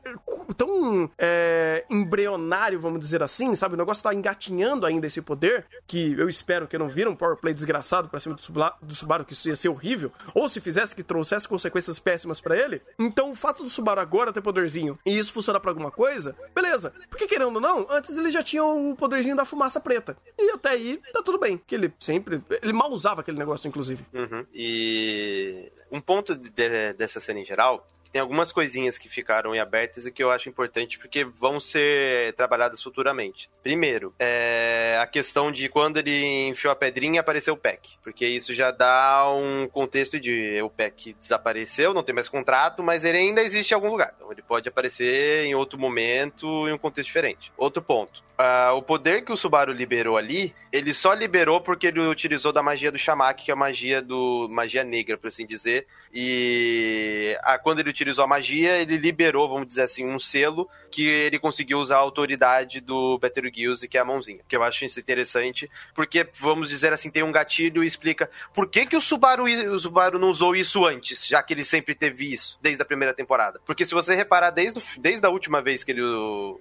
tão 0.57 1.09
é, 1.17 1.85
embrionário, 1.89 2.79
vamos 2.79 2.99
dizer 2.99 3.21
assim, 3.23 3.55
sabe? 3.55 3.75
O 3.75 3.77
negócio 3.77 4.03
tá 4.03 4.13
engatinhando 4.13 4.85
ainda 4.85 5.07
esse 5.07 5.21
poder, 5.21 5.65
que 5.87 6.13
eu 6.17 6.29
espero 6.29 6.67
que 6.67 6.77
não 6.77 6.87
vira 6.89 7.09
um 7.09 7.15
power 7.15 7.37
play 7.37 7.53
desgraçado 7.53 8.09
pra 8.09 8.19
cima 8.19 8.35
do, 8.35 8.41
Subla- 8.41 8.75
do 8.81 8.93
Subaru, 8.93 9.25
que 9.25 9.33
isso 9.33 9.49
ia 9.49 9.55
ser 9.55 9.69
horrível, 9.69 10.11
ou 10.33 10.47
se 10.49 10.59
fizesse 10.61 10.95
que 10.95 11.03
trouxesse 11.03 11.47
consequências 11.47 11.80
péssimas 11.99 12.39
pra 12.41 12.57
ele. 12.57 12.81
Então 12.99 13.31
o 13.31 13.35
fato 13.35 13.63
do 13.63 13.69
Subaru 13.69 13.99
agora 14.01 14.31
ter 14.33 14.41
poderzinho 14.41 14.97
e 15.05 15.17
isso 15.17 15.31
funcionar 15.31 15.59
pra 15.59 15.71
alguma 15.71 15.91
coisa, 15.91 16.35
beleza. 16.53 16.93
Porque 17.09 17.27
querendo 17.27 17.55
ou 17.55 17.61
não, 17.61 17.87
antes 17.89 18.17
ele 18.17 18.29
já 18.29 18.43
tinha 18.43 18.63
o 18.63 18.95
poderzinho 18.95 19.35
da 19.35 19.45
fumaça 19.45 19.79
preta. 19.79 20.17
E 20.37 20.51
até 20.51 20.69
aí 20.69 21.01
tá 21.13 21.21
tudo 21.23 21.37
bem, 21.39 21.57
que 21.65 21.75
ele 21.75 21.93
sempre, 21.99 22.43
ele 22.61 22.73
mal 22.73 22.91
usava 22.91 23.21
aquele 23.21 23.37
negócio 23.37 23.67
inclusive. 23.67 24.05
Uhum. 24.13 24.45
E 24.53 25.71
um 25.91 25.99
ponto 26.01 26.35
de- 26.35 26.93
dessa 26.93 27.19
cena 27.19 27.39
em 27.39 27.45
geral, 27.45 27.87
tem 28.11 28.21
algumas 28.21 28.51
coisinhas 28.51 28.97
que 28.97 29.09
ficaram 29.09 29.55
em 29.55 29.59
abertas 29.59 30.05
e 30.05 30.11
que 30.11 30.23
eu 30.23 30.31
acho 30.31 30.49
importante 30.49 30.99
porque 30.99 31.23
vão 31.23 31.59
ser 31.59 32.33
trabalhadas 32.33 32.81
futuramente. 32.81 33.49
Primeiro, 33.63 34.13
é 34.19 34.97
a 35.01 35.07
questão 35.07 35.51
de 35.51 35.69
quando 35.69 35.97
ele 35.97 36.47
enfiou 36.47 36.71
a 36.71 36.75
pedrinha 36.75 37.21
apareceu 37.21 37.53
o 37.53 37.57
Peck, 37.57 37.97
porque 38.03 38.25
isso 38.25 38.53
já 38.53 38.71
dá 38.71 39.31
um 39.33 39.67
contexto 39.67 40.19
de 40.19 40.61
o 40.61 40.69
Peck 40.69 41.15
desapareceu, 41.19 41.93
não 41.93 42.03
tem 42.03 42.13
mais 42.13 42.29
contrato, 42.29 42.83
mas 42.83 43.03
ele 43.03 43.17
ainda 43.17 43.41
existe 43.41 43.71
em 43.71 43.75
algum 43.75 43.89
lugar. 43.89 44.13
Então 44.15 44.31
ele 44.31 44.41
pode 44.41 44.67
aparecer 44.67 45.45
em 45.45 45.55
outro 45.55 45.79
momento, 45.79 46.67
em 46.67 46.73
um 46.73 46.77
contexto 46.77 47.07
diferente. 47.07 47.51
Outro 47.57 47.81
ponto. 47.81 48.23
ah, 48.37 48.73
o 48.73 48.81
poder 48.81 49.23
que 49.23 49.31
o 49.31 49.37
Subaru 49.37 49.71
liberou 49.71 50.17
ali, 50.17 50.53
ele 50.71 50.93
só 50.93 51.13
liberou 51.13 51.61
porque 51.61 51.87
ele 51.87 51.99
utilizou 51.99 52.51
da 52.51 52.63
magia 52.63 52.91
do 52.91 52.97
Shamak, 52.97 53.43
que 53.43 53.51
é 53.51 53.53
a 53.53 53.57
magia 53.57 54.01
do 54.01 54.47
magia 54.49 54.83
negra, 54.83 55.17
por 55.17 55.27
assim 55.27 55.45
dizer. 55.45 55.85
E 56.13 57.37
ah, 57.43 57.57
quando 57.57 57.79
ele 57.79 57.89
utilizou 58.01 58.23
a 58.23 58.27
magia, 58.27 58.77
ele 58.81 58.97
liberou, 58.97 59.47
vamos 59.47 59.67
dizer 59.67 59.83
assim, 59.83 60.05
um 60.05 60.17
selo 60.17 60.67
que 60.89 61.07
ele 61.07 61.37
conseguiu 61.39 61.79
usar 61.79 61.95
a 61.97 61.99
autoridade 61.99 62.81
do 62.81 63.17
Betelgeuse, 63.19 63.87
que 63.87 63.97
é 63.97 64.01
a 64.01 64.05
mãozinha. 64.05 64.39
Que 64.47 64.55
eu 64.55 64.63
acho 64.63 64.83
isso 64.83 64.99
interessante, 64.99 65.69
porque 65.93 66.27
vamos 66.39 66.67
dizer 66.67 66.91
assim, 66.93 67.09
tem 67.09 67.23
um 67.23 67.31
gatilho 67.31 67.83
e 67.83 67.87
explica 67.87 68.29
por 68.53 68.67
que 68.69 68.85
que 68.85 68.95
o 68.97 69.01
Subaru, 69.01 69.43
o 69.45 69.79
Subaru 69.79 70.17
não 70.19 70.29
usou 70.29 70.55
isso 70.55 70.85
antes, 70.85 71.25
já 71.25 71.41
que 71.43 71.53
ele 71.53 71.63
sempre 71.63 71.93
teve 71.95 72.33
isso 72.33 72.57
desde 72.61 72.81
a 72.81 72.85
primeira 72.85 73.13
temporada. 73.13 73.59
Porque 73.65 73.85
se 73.85 73.93
você 73.93 74.15
reparar 74.15 74.49
desde, 74.49 74.81
desde 74.97 75.25
a 75.25 75.29
última 75.29 75.61
vez 75.61 75.83
que 75.83 75.91
ele 75.91 76.01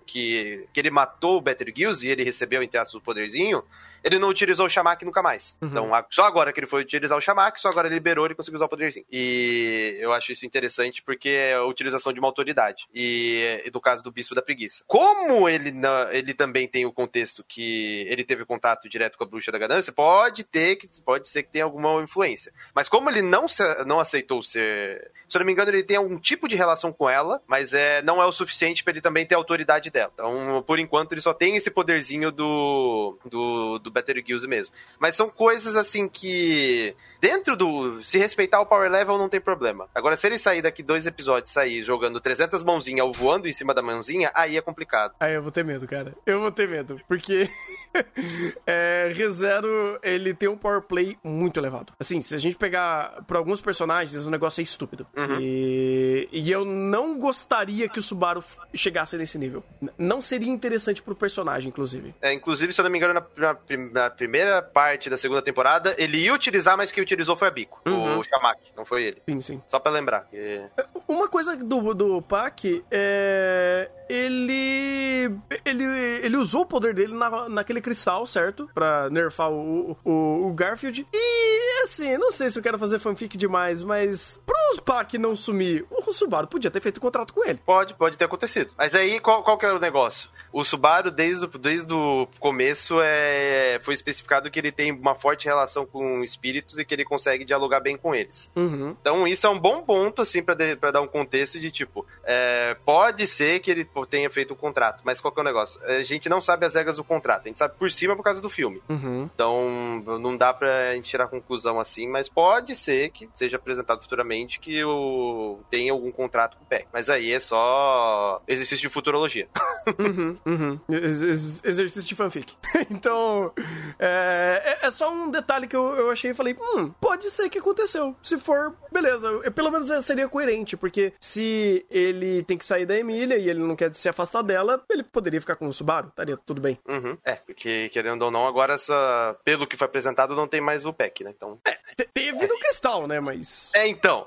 que, 0.07 0.66
que 0.72 0.81
ele 0.81 0.90
matou 0.90 1.38
o 1.38 1.40
Betelgeuse 1.40 2.07
e 2.07 2.11
ele 2.11 2.22
recebeu 2.24 2.62
entre 2.62 2.79
aspas 2.79 2.94
o 2.94 3.00
poderzinho, 3.00 3.62
ele 4.03 4.18
não 4.18 4.29
utilizou 4.29 4.66
o 4.66 4.68
Shamak 4.68 5.05
nunca 5.05 5.22
mais. 5.22 5.57
Então, 5.61 5.94
a- 5.94 6.05
só 6.11 6.24
agora 6.24 6.53
que 6.53 6.61
ele 6.61 6.66
foi 6.66 6.81
utilizar 6.83 7.16
o 7.18 7.20
Shamak, 7.20 7.61
só 7.61 7.68
agora 7.68 7.87
ele 7.88 7.96
liberou 7.96 8.26
e 8.26 8.35
conseguiu 8.35 8.57
usar 8.57 8.64
o 8.66 8.68
poderzinho. 8.68 9.05
E 9.11 9.98
eu 10.00 10.12
acho 10.12 10.33
isso 10.33 10.46
interessante 10.46 11.03
porque 11.03 11.29
é 11.34 11.54
a 11.54 11.64
utilização 11.64 12.12
de 12.12 12.18
uma 12.18 12.28
autoridade. 12.28 12.86
E, 12.94 13.62
e 13.64 13.70
do 13.70 13.80
caso 13.80 14.02
do 14.02 14.12
Bispo 14.12 14.34
da 14.34 14.42
Preguiça. 14.42 14.84
Como 14.86 15.48
ele, 15.48 15.72
ele 16.12 16.34
também 16.34 16.66
tem 16.68 16.86
o 16.86 16.92
contexto 16.92 17.44
que 17.46 18.06
ele 18.08 18.24
teve 18.24 18.44
contato 18.44 18.88
direto 18.88 19.16
com 19.16 19.24
a 19.24 19.26
Bruxa 19.26 19.52
da 19.52 19.58
Ganância, 19.58 19.92
pode 19.92 20.44
ter 20.44 20.76
que 20.76 20.88
pode 21.04 21.28
ser 21.28 21.42
que 21.42 21.50
tenha 21.50 21.64
alguma 21.64 22.02
influência. 22.02 22.52
Mas 22.74 22.88
como 22.88 23.08
ele 23.10 23.22
não, 23.22 23.48
se- 23.48 23.84
não 23.84 24.00
aceitou 24.00 24.42
ser. 24.42 25.10
Se 25.28 25.36
eu 25.36 25.40
não 25.40 25.46
me 25.46 25.52
engano, 25.52 25.70
ele 25.70 25.82
tem 25.82 25.96
algum 25.96 26.18
tipo 26.18 26.48
de 26.48 26.56
relação 26.56 26.92
com 26.92 27.08
ela, 27.08 27.40
mas 27.46 27.72
é, 27.72 28.02
não 28.02 28.20
é 28.20 28.26
o 28.26 28.32
suficiente 28.32 28.82
para 28.82 28.92
ele 28.92 29.00
também 29.00 29.24
ter 29.24 29.34
a 29.34 29.38
autoridade 29.38 29.90
dela. 29.90 30.10
Então, 30.14 30.62
por 30.66 30.78
enquanto, 30.78 31.12
ele 31.12 31.20
só 31.20 31.32
tem 31.32 31.56
esse 31.56 31.70
poderzinho 31.70 32.32
do, 32.32 33.16
do, 33.24 33.78
do 33.78 33.90
Betelgeuse 33.90 34.46
mesmo. 34.48 34.74
Mas 34.98 35.14
são 35.14 35.28
coisas 35.30 35.76
assim 35.76 36.08
que. 36.08 36.94
Dentro 37.20 37.56
do. 37.56 38.02
Se 38.02 38.18
respeitar 38.18 38.60
o 38.60 38.66
power 38.66 38.90
level, 38.90 39.18
não 39.18 39.28
tem 39.28 39.40
problema. 39.40 39.88
Agora, 39.94 40.16
se 40.16 40.26
ele 40.26 40.38
sair 40.38 40.62
daqui 40.62 40.82
dois 40.82 41.06
episódios 41.06 41.19
sair 41.46 41.83
jogando 41.83 42.20
300 42.20 42.62
mãozinhas 42.62 43.04
ou 43.06 43.12
voando 43.12 43.48
em 43.48 43.52
cima 43.52 43.72
da 43.74 43.83
mãozinha, 43.83 44.30
aí 44.35 44.56
é 44.56 44.61
complicado. 44.61 45.14
Aí 45.20 45.35
eu 45.35 45.42
vou 45.42 45.50
ter 45.52 45.64
medo, 45.64 45.87
cara. 45.87 46.14
Eu 46.26 46.40
vou 46.40 46.50
ter 46.52 46.68
medo. 46.68 47.00
Porque 47.09 47.48
é, 48.66 49.11
ReZero, 49.12 49.98
ele 50.02 50.35
tem 50.35 50.48
um 50.48 50.56
power 50.56 50.83
play 50.83 51.16
muito 51.22 51.59
elevado. 51.59 51.92
Assim, 51.98 52.20
se 52.22 52.35
a 52.35 52.38
gente 52.38 52.56
pegar 52.56 53.22
por 53.26 53.37
alguns 53.37 53.61
personagens, 53.61 54.24
o 54.24 54.30
negócio 54.30 54.61
é 54.61 54.64
estúpido. 54.64 55.06
E, 55.40 56.28
e 56.33 56.50
eu 56.50 56.64
não 56.64 57.18
gostaria 57.18 57.88
que 57.88 57.98
o 57.98 58.02
Subaru 58.02 58.42
chegasse 58.74 59.16
nesse 59.16 59.38
nível. 59.38 59.62
Não 59.98 60.20
seria 60.22 60.50
interessante 60.50 61.02
pro 61.02 61.14
personagem, 61.14 61.68
inclusive. 61.68 62.14
É, 62.20 62.33
inclusive, 62.33 62.72
se 62.72 62.80
eu 62.80 62.85
não 62.85 62.90
me 62.90 62.98
engano, 62.98 63.14
na, 63.14 63.24
na 63.37 63.61
na 63.92 64.11
primeira 64.11 64.62
parte 64.62 65.11
da 65.11 65.16
segunda 65.16 65.42
temporada, 65.42 65.94
ele 65.98 66.18
ia 66.18 66.33
utilizar, 66.35 66.76
mas 66.76 66.92
quem 66.92 67.02
utilizou 67.02 67.37
foi 67.37 67.48
a 67.48 67.50
Bico. 67.50 67.80
O 67.87 68.22
Shamak, 68.22 68.61
não 68.76 68.85
foi 68.85 69.04
ele. 69.04 69.22
Sim, 69.28 69.40
sim. 69.40 69.62
Só 69.66 69.78
pra 69.78 69.90
lembrar. 69.90 70.26
que- 70.30 70.62
Uma 71.11 71.27
coisa 71.27 71.57
do, 71.57 71.92
do 71.92 72.23
Pac 72.23 72.85
é. 72.88 73.90
Ele. 74.11 75.31
Ele, 75.64 75.85
ele 76.25 76.37
usou 76.37 76.62
o 76.62 76.66
poder 76.66 76.92
dele 76.92 77.14
na, 77.14 77.49
naquele 77.49 77.81
cristal, 77.81 78.27
certo? 78.27 78.68
Pra 78.75 79.09
nerfar 79.09 79.53
o, 79.53 79.96
o, 80.05 80.49
o 80.49 80.53
Garfield. 80.53 81.07
E 81.12 81.83
assim, 81.85 82.16
não 82.18 82.33
sei 82.33 82.51
se 82.51 82.59
eu 82.59 82.62
quero 82.62 82.79
fazer 82.79 82.99
fanfic 82.99 83.37
demais, 83.37 83.85
mas 83.85 84.40
pro 84.44 84.83
Pac 84.83 85.16
não 85.18 85.37
sumir, 85.37 85.85
o 85.90 86.12
Subaru 86.12 86.46
podia 86.46 86.70
ter 86.70 86.81
feito 86.81 86.99
um 86.99 87.01
contrato 87.01 87.33
com 87.33 87.44
ele. 87.44 87.61
Pode, 87.64 87.94
pode 87.94 88.16
ter 88.16 88.25
acontecido. 88.25 88.73
Mas 88.77 88.94
aí, 88.94 89.20
qual, 89.20 89.42
qual 89.42 89.59
que 89.59 89.66
era 89.66 89.77
o 89.77 89.81
negócio? 89.81 90.29
O 90.53 90.64
Subaru, 90.64 91.11
desde 91.11 91.44
o, 91.44 91.49
desde 91.49 91.92
o 91.92 92.27
começo, 92.38 93.01
é, 93.01 93.79
foi 93.83 93.94
especificado 93.94 94.51
que 94.51 94.59
ele 94.59 94.73
tem 94.73 94.92
uma 94.92 95.14
forte 95.14 95.46
relação 95.46 95.87
com 95.87 96.25
espíritos 96.25 96.79
e 96.79 96.85
que 96.85 96.94
ele 96.94 97.05
consegue 97.05 97.44
dialogar 97.44 97.81
bem 97.81 97.96
com 97.96 98.14
eles. 98.14 98.51
Uhum. 98.57 98.96
Então, 99.01 99.27
isso 99.29 99.46
é 99.46 99.51
um 99.51 99.59
bom 99.59 99.83
ponto, 99.83 100.23
assim, 100.23 100.42
pra 100.42 100.55
dar 100.90 101.01
um 101.01 101.07
contexto 101.07 101.61
de 101.61 101.70
tipo, 101.70 102.07
é, 102.25 102.77
pode 102.85 103.27
ser 103.27 103.61
que 103.61 103.70
ele 103.70 103.85
tenha 104.06 104.30
feito 104.30 104.52
o 104.52 104.56
contrato. 104.56 105.02
Mas 105.04 105.20
qual 105.20 105.32
que 105.32 105.40
é 105.40 105.42
o 105.42 105.44
negócio? 105.44 105.80
A 105.84 106.02
gente 106.02 106.28
não 106.28 106.40
sabe 106.40 106.66
as 106.66 106.74
regras 106.74 106.96
do 106.96 107.04
contrato, 107.04 107.42
a 107.44 107.48
gente 107.48 107.58
sabe 107.58 107.74
por 107.78 107.90
cima 107.90 108.16
por 108.16 108.22
causa 108.22 108.40
do 108.40 108.48
filme. 108.48 108.82
Uhum. 108.88 109.28
Então, 109.34 110.02
não 110.20 110.36
dá 110.36 110.52
pra 110.52 110.94
gente 110.94 111.10
tirar 111.10 111.28
conclusão 111.28 111.78
assim, 111.80 112.08
mas 112.08 112.28
pode 112.28 112.74
ser 112.74 113.10
que 113.10 113.28
seja 113.34 113.56
apresentado 113.56 114.00
futuramente 114.02 114.60
que 114.60 114.82
o... 114.84 115.60
tenha 115.70 115.92
algum 115.92 116.10
contrato 116.10 116.56
com 116.56 116.64
o 116.64 116.66
PEC. 116.66 116.86
Mas 116.92 117.08
aí 117.10 117.32
é 117.32 117.40
só 117.40 118.42
exercício 118.46 118.88
de 118.88 118.92
futurologia. 118.92 119.48
Uhum, 119.98 120.36
uhum. 120.44 120.78
Ex- 120.90 121.22
ex- 121.22 121.64
exercício 121.64 122.06
de 122.06 122.14
fanfic. 122.14 122.54
então, 122.90 123.50
é, 123.98 124.76
é- 124.82 124.86
é 124.86 124.90
só 124.90 125.10
um 125.10 125.30
detalhe 125.30 125.66
que 125.66 125.74
eu, 125.74 125.94
eu 125.96 126.10
achei 126.10 126.30
e 126.30 126.34
falei, 126.34 126.54
hum, 126.60 126.90
pode 127.00 127.30
ser 127.30 127.48
que 127.48 127.58
aconteceu. 127.58 128.14
Se 128.22 128.38
for, 128.38 128.74
beleza. 128.92 129.28
Eu- 129.28 129.50
pelo 129.50 129.70
menos 129.70 129.88
seria 130.04 130.28
coerente, 130.28 130.76
porque 130.76 131.12
se 131.18 131.84
ele 131.90 132.42
tem 132.44 132.58
que 132.58 132.64
sair 132.64 132.84
da 132.86 132.96
Emília 132.96 133.36
e 133.36 133.48
ele 133.48 133.60
não 133.60 133.74
quer 133.74 133.88
se 133.92 134.09
afastar 134.09 134.42
dela, 134.42 134.83
ele 134.90 135.03
poderia 135.03 135.40
ficar 135.40 135.57
com 135.57 135.66
o 135.66 135.72
Subaru, 135.72 136.09
estaria 136.09 136.37
tudo 136.37 136.61
bem. 136.61 136.79
Uhum. 136.88 137.16
É, 137.24 137.35
porque 137.35 137.88
querendo 137.90 138.22
ou 138.22 138.31
não, 138.31 138.46
agora 138.46 138.74
essa... 138.74 139.37
pelo 139.44 139.66
que 139.66 139.76
foi 139.76 139.87
apresentado, 139.87 140.35
não 140.35 140.46
tem 140.48 140.61
mais 140.61 140.85
o 140.87 140.92
PEC, 140.92 141.24
né? 141.24 141.33
Então. 141.37 141.59
Te- 141.96 142.09
Teve 142.12 142.46
no 142.46 142.59
Cristal, 142.59 143.07
né, 143.07 143.20
mas... 143.20 143.70
É, 143.74 143.87
então. 143.87 144.26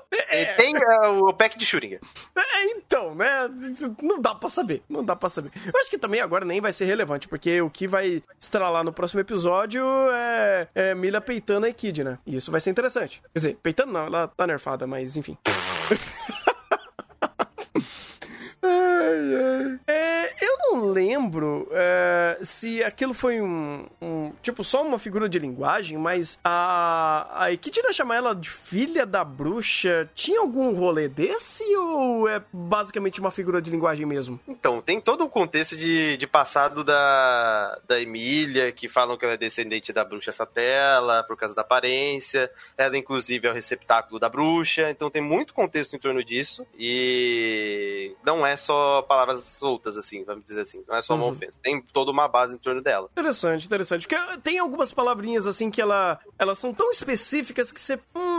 Tem 0.56 0.74
é, 0.76 1.08
o 1.08 1.32
PEC 1.32 1.56
de 1.58 1.64
Schrödinger. 1.66 2.00
É, 2.36 2.64
então, 2.64 3.14
né? 3.14 3.48
Não 4.02 4.20
dá 4.20 4.34
pra 4.34 4.48
saber. 4.48 4.82
Não 4.88 5.04
dá 5.04 5.14
pra 5.16 5.28
saber. 5.28 5.50
Eu 5.72 5.80
acho 5.80 5.90
que 5.90 5.98
também 5.98 6.20
agora 6.20 6.44
nem 6.44 6.60
vai 6.60 6.72
ser 6.72 6.84
relevante, 6.84 7.28
porque 7.28 7.60
o 7.60 7.70
que 7.70 7.86
vai 7.86 8.22
estralar 8.40 8.84
no 8.84 8.92
próximo 8.92 9.20
episódio 9.20 9.84
é, 10.12 10.68
é 10.74 10.94
Mila 10.94 11.20
peitando 11.20 11.66
a 11.66 11.70
Echidna. 11.70 12.20
E 12.26 12.36
isso 12.36 12.50
vai 12.50 12.60
ser 12.60 12.70
interessante. 12.70 13.20
Quer 13.32 13.38
dizer, 13.38 13.58
peitando 13.62 13.92
não, 13.92 14.06
ela 14.06 14.28
tá 14.28 14.46
nerfada, 14.46 14.86
mas 14.86 15.16
enfim. 15.16 15.36
Ai, 18.66 19.34
ai. 19.34 19.80
É, 19.86 20.44
eu 20.44 20.56
não 20.76 20.90
lembro 20.90 21.68
é, 21.72 22.38
se 22.42 22.82
aquilo 22.82 23.14
foi 23.14 23.40
um, 23.40 23.86
um- 24.00 24.32
Tipo, 24.42 24.62
só 24.64 24.82
uma 24.82 24.98
figura 24.98 25.28
de 25.28 25.38
linguagem, 25.38 25.96
mas 25.98 26.38
a. 26.44 27.44
A 27.44 27.52
Echidna 27.52 27.92
chamar 27.92 28.16
ela 28.16 28.34
de 28.34 28.50
filha 28.50 29.04
da 29.06 29.22
bruxa 29.24 30.08
tinha 30.14 30.40
algum 30.40 30.72
rolê 30.74 31.08
desse 31.08 31.64
ou 31.76 32.28
é 32.28 32.42
basicamente 32.52 33.20
uma 33.20 33.30
figura 33.30 33.60
de 33.62 33.70
linguagem 33.70 34.04
mesmo? 34.06 34.38
Então, 34.46 34.80
tem 34.82 35.00
todo 35.00 35.24
um 35.24 35.28
contexto 35.28 35.76
de, 35.76 36.16
de 36.16 36.26
passado 36.26 36.82
da, 36.84 37.78
da 37.86 38.00
Emília, 38.00 38.70
que 38.72 38.88
falam 38.88 39.16
que 39.16 39.24
ela 39.24 39.34
é 39.34 39.38
descendente 39.38 39.92
da 39.92 40.04
bruxa 40.04 40.32
Satela, 40.32 41.22
por 41.24 41.36
causa 41.36 41.54
da 41.54 41.62
aparência. 41.62 42.50
Ela, 42.76 42.96
inclusive, 42.98 43.46
é 43.46 43.50
o 43.50 43.54
receptáculo 43.54 44.18
da 44.18 44.28
bruxa. 44.28 44.90
Então, 44.90 45.10
tem 45.10 45.22
muito 45.22 45.54
contexto 45.54 45.94
em 45.94 45.98
torno 45.98 46.22
disso. 46.24 46.66
E 46.78 48.14
não 48.24 48.46
é 48.46 48.56
só 48.56 49.02
palavras 49.02 49.44
soltas, 49.44 49.96
assim, 49.96 50.24
vamos 50.24 50.44
dizer 50.44 50.63
assim. 50.64 50.82
Não 50.88 50.96
é 50.96 51.02
só 51.02 51.14
uma 51.14 51.24
Uhum. 51.26 51.30
ofensa. 51.30 51.60
Tem 51.62 51.80
toda 51.80 52.10
uma 52.10 52.26
base 52.26 52.54
em 52.56 52.58
torno 52.58 52.82
dela. 52.82 53.08
Interessante, 53.12 53.66
interessante. 53.66 54.06
Porque 54.08 54.38
tem 54.42 54.58
algumas 54.58 54.92
palavrinhas 54.92 55.46
assim 55.46 55.70
que 55.70 55.80
ela, 55.80 56.18
elas 56.38 56.58
são 56.58 56.74
tão 56.74 56.90
específicas 56.90 57.70
que 57.70 57.80
você. 57.80 57.98
Hum. 58.14 58.33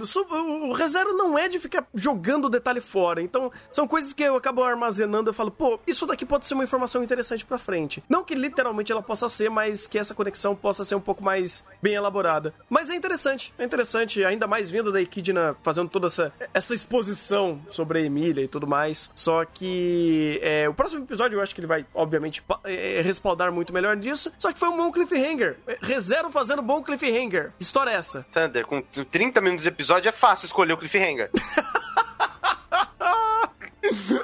O 0.00 0.72
ReZero 0.72 1.12
não 1.16 1.38
é 1.38 1.48
de 1.48 1.58
ficar 1.58 1.86
jogando 1.94 2.46
o 2.46 2.50
detalhe 2.50 2.80
fora. 2.80 3.20
Então, 3.22 3.50
são 3.72 3.86
coisas 3.86 4.12
que 4.12 4.22
eu 4.22 4.36
acabo 4.36 4.62
armazenando. 4.62 5.30
Eu 5.30 5.34
falo, 5.34 5.50
pô, 5.50 5.78
isso 5.86 6.06
daqui 6.06 6.24
pode 6.24 6.46
ser 6.46 6.54
uma 6.54 6.64
informação 6.64 7.02
interessante 7.02 7.44
pra 7.44 7.58
frente. 7.58 8.02
Não 8.08 8.24
que 8.24 8.34
literalmente 8.34 8.92
ela 8.92 9.02
possa 9.02 9.28
ser, 9.28 9.50
mas 9.50 9.86
que 9.86 9.98
essa 9.98 10.14
conexão 10.14 10.54
possa 10.54 10.84
ser 10.84 10.94
um 10.94 11.00
pouco 11.00 11.22
mais 11.22 11.64
bem 11.82 11.94
elaborada. 11.94 12.54
Mas 12.68 12.90
é 12.90 12.94
interessante, 12.94 13.52
é 13.58 13.64
interessante, 13.64 14.24
ainda 14.24 14.46
mais 14.46 14.70
vindo 14.70 14.92
da 14.92 15.00
Echidna 15.00 15.56
fazendo 15.62 15.88
toda 15.88 16.06
essa, 16.06 16.32
essa 16.54 16.74
exposição 16.74 17.60
sobre 17.70 17.98
a 17.98 18.02
Emília 18.02 18.42
e 18.44 18.48
tudo 18.48 18.66
mais. 18.66 19.10
Só 19.14 19.44
que 19.44 20.38
é, 20.42 20.68
o 20.68 20.74
próximo 20.74 21.04
episódio 21.04 21.36
eu 21.38 21.42
acho 21.42 21.54
que 21.54 21.60
ele 21.60 21.66
vai, 21.66 21.86
obviamente, 21.94 22.42
pa- 22.42 22.60
é, 22.64 23.00
respaldar 23.02 23.52
muito 23.52 23.72
melhor 23.72 23.96
disso. 23.96 24.32
Só 24.38 24.52
que 24.52 24.58
foi 24.58 24.68
um 24.68 24.76
bom 24.76 24.90
cliffhanger. 24.92 25.58
É, 25.66 25.78
ReZero 25.82 26.30
fazendo 26.30 26.62
bom 26.62 26.82
cliffhanger. 26.82 27.52
História 27.58 27.90
é 27.90 27.94
essa? 27.94 28.24
Thunder, 28.32 28.66
com 28.66 28.80
30 28.82 29.40
minutos 29.40 29.62
de 29.62 29.68
episódio 29.68 29.81
é 30.08 30.12
fácil 30.12 30.46
escolher 30.46 30.72
o 30.72 30.78
cliffhanger. 30.78 31.30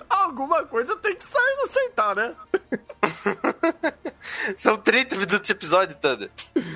Alguma 0.08 0.64
coisa 0.64 0.96
tem 0.96 1.16
que 1.16 1.24
sair 1.24 1.58
acertar, 1.68 2.14
né? 2.14 2.34
São 4.56 4.76
30 4.76 5.16
minutos 5.16 5.40
de 5.40 5.52
episódio, 5.52 5.96
Thunder. 5.96 6.30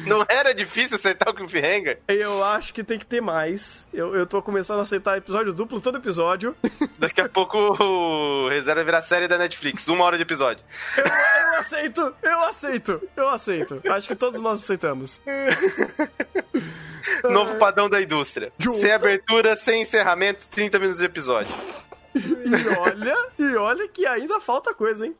Não 0.06 0.24
era 0.28 0.54
difícil 0.54 0.96
acertar 0.96 1.28
o 1.28 1.34
cliffhanger? 1.34 2.00
Eu 2.06 2.44
acho 2.44 2.72
que 2.72 2.84
tem 2.84 2.98
que 2.98 3.06
ter 3.06 3.20
mais. 3.20 3.88
Eu, 3.92 4.14
eu 4.14 4.26
tô 4.26 4.40
começando 4.42 4.78
a 4.78 4.82
aceitar 4.82 5.18
episódio 5.18 5.52
duplo 5.52 5.80
todo 5.80 5.98
episódio. 5.98 6.56
Daqui 6.98 7.20
a 7.20 7.28
pouco 7.28 7.58
o 7.58 8.48
Reserva 8.48 8.84
virar 8.84 9.02
série 9.02 9.28
da 9.28 9.38
Netflix, 9.38 9.88
uma 9.88 10.04
hora 10.04 10.16
de 10.16 10.22
episódio. 10.22 10.64
Eu, 10.96 11.04
eu 11.04 11.58
aceito, 11.58 12.14
eu 12.22 12.40
aceito, 12.40 13.02
eu 13.16 13.28
aceito. 13.28 13.82
Acho 13.88 14.08
que 14.08 14.14
todos 14.14 14.40
nós 14.40 14.62
aceitamos. 14.62 15.20
Novo 17.30 17.56
padrão 17.56 17.88
da 17.88 18.00
indústria. 18.00 18.52
Justo. 18.58 18.80
Sem 18.80 18.92
abertura, 18.92 19.56
sem 19.56 19.82
encerramento, 19.82 20.48
30 20.48 20.78
minutos 20.78 21.00
de 21.00 21.06
episódio. 21.06 21.54
E 22.14 22.78
olha, 22.78 23.14
e 23.38 23.56
olha 23.56 23.88
que 23.88 24.06
ainda 24.06 24.40
falta 24.40 24.74
coisa, 24.74 25.06
hein? 25.06 25.16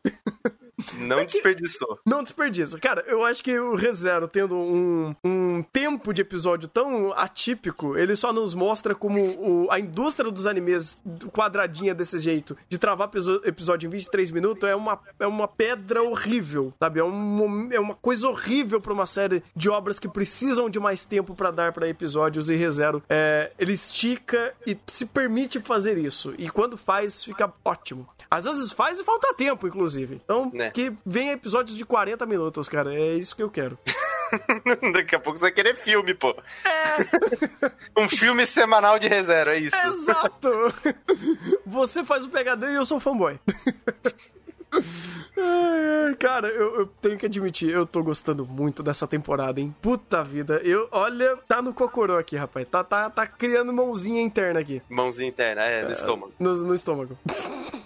Não 0.97 1.25
desperdiçou. 1.25 1.99
Não 2.05 2.23
desperdiça. 2.23 2.79
Cara, 2.79 3.03
eu 3.07 3.23
acho 3.23 3.43
que 3.43 3.57
o 3.57 3.75
ReZero 3.75 4.27
tendo 4.27 4.55
um, 4.55 5.15
um 5.23 5.63
tempo 5.71 6.13
de 6.13 6.21
episódio 6.21 6.67
tão 6.67 7.13
atípico, 7.13 7.97
ele 7.97 8.15
só 8.15 8.31
nos 8.33 8.53
mostra 8.53 8.93
como 8.95 9.19
o- 9.39 9.67
a 9.71 9.79
indústria 9.79 10.31
dos 10.31 10.47
animes 10.47 10.99
quadradinha 11.31 11.93
desse 11.93 12.17
jeito, 12.19 12.55
de 12.69 12.77
travar 12.77 13.09
episódio 13.43 13.87
em 13.87 13.89
23 13.89 14.31
minutos, 14.31 14.69
é 14.69 14.75
uma, 14.75 14.99
é 15.19 15.27
uma 15.27 15.47
pedra 15.47 16.01
horrível, 16.03 16.73
sabe? 16.79 16.99
É, 16.99 17.03
um, 17.03 17.69
é 17.71 17.79
uma 17.79 17.95
coisa 17.95 18.27
horrível 18.27 18.79
pra 18.81 18.93
uma 18.93 19.05
série 19.05 19.43
de 19.55 19.69
obras 19.69 19.99
que 19.99 20.07
precisam 20.07 20.69
de 20.69 20.79
mais 20.79 21.05
tempo 21.05 21.35
pra 21.35 21.51
dar 21.51 21.71
pra 21.73 21.87
episódios 21.87 22.49
e 22.49 22.55
ReZero. 22.55 23.03
É, 23.09 23.51
ele 23.59 23.73
estica 23.73 24.53
e 24.65 24.77
se 24.87 25.05
permite 25.05 25.59
fazer 25.59 25.97
isso. 25.97 26.33
E 26.37 26.49
quando 26.49 26.77
faz, 26.77 27.23
fica 27.23 27.51
ótimo. 27.63 28.07
Às 28.29 28.45
vezes 28.45 28.71
faz 28.71 28.99
e 28.99 29.03
falta 29.03 29.33
tempo, 29.35 29.67
inclusive. 29.67 30.19
Então, 30.23 30.49
Né. 30.53 30.69
Que 30.73 30.91
venha 31.05 31.33
episódios 31.33 31.77
de 31.77 31.85
40 31.85 32.25
minutos, 32.25 32.67
cara. 32.67 32.93
É 32.93 33.13
isso 33.13 33.35
que 33.35 33.43
eu 33.43 33.49
quero. 33.49 33.77
Daqui 34.93 35.15
a 35.15 35.19
pouco 35.19 35.37
você 35.37 35.45
vai 35.45 35.51
querer 35.51 35.75
filme, 35.75 36.13
pô. 36.13 36.35
É, 36.65 37.71
Um 38.01 38.09
filme 38.09 38.45
semanal 38.47 38.97
de 38.97 39.07
reserva, 39.07 39.51
é 39.53 39.59
isso. 39.59 39.75
exato! 39.75 40.49
Você 41.65 42.03
faz 42.03 42.25
o 42.25 42.29
PHD 42.29 42.71
e 42.71 42.75
eu 42.75 42.83
sou 42.85 42.99
fanboy. 42.99 43.39
Cara, 46.19 46.47
eu, 46.47 46.79
eu 46.79 46.85
tenho 47.01 47.17
que 47.17 47.25
admitir, 47.25 47.69
eu 47.69 47.85
tô 47.85 48.01
gostando 48.03 48.45
muito 48.45 48.81
dessa 48.81 49.07
temporada, 49.07 49.59
hein? 49.59 49.73
Puta 49.81 50.23
vida, 50.23 50.59
eu, 50.63 50.87
olha, 50.91 51.37
tá 51.47 51.61
no 51.61 51.73
cocorô 51.73 52.17
aqui, 52.17 52.35
rapaz. 52.35 52.67
Tá, 52.69 52.83
tá, 52.83 53.09
tá 53.09 53.27
criando 53.27 53.71
mãozinha 53.73 54.21
interna 54.21 54.59
aqui, 54.59 54.81
Mãozinha 54.89 55.27
interna, 55.29 55.61
é, 55.63 55.83
no 55.83 55.91
estômago. 55.91 56.33
no, 56.39 56.53
no 56.53 56.73
estômago. 56.73 57.17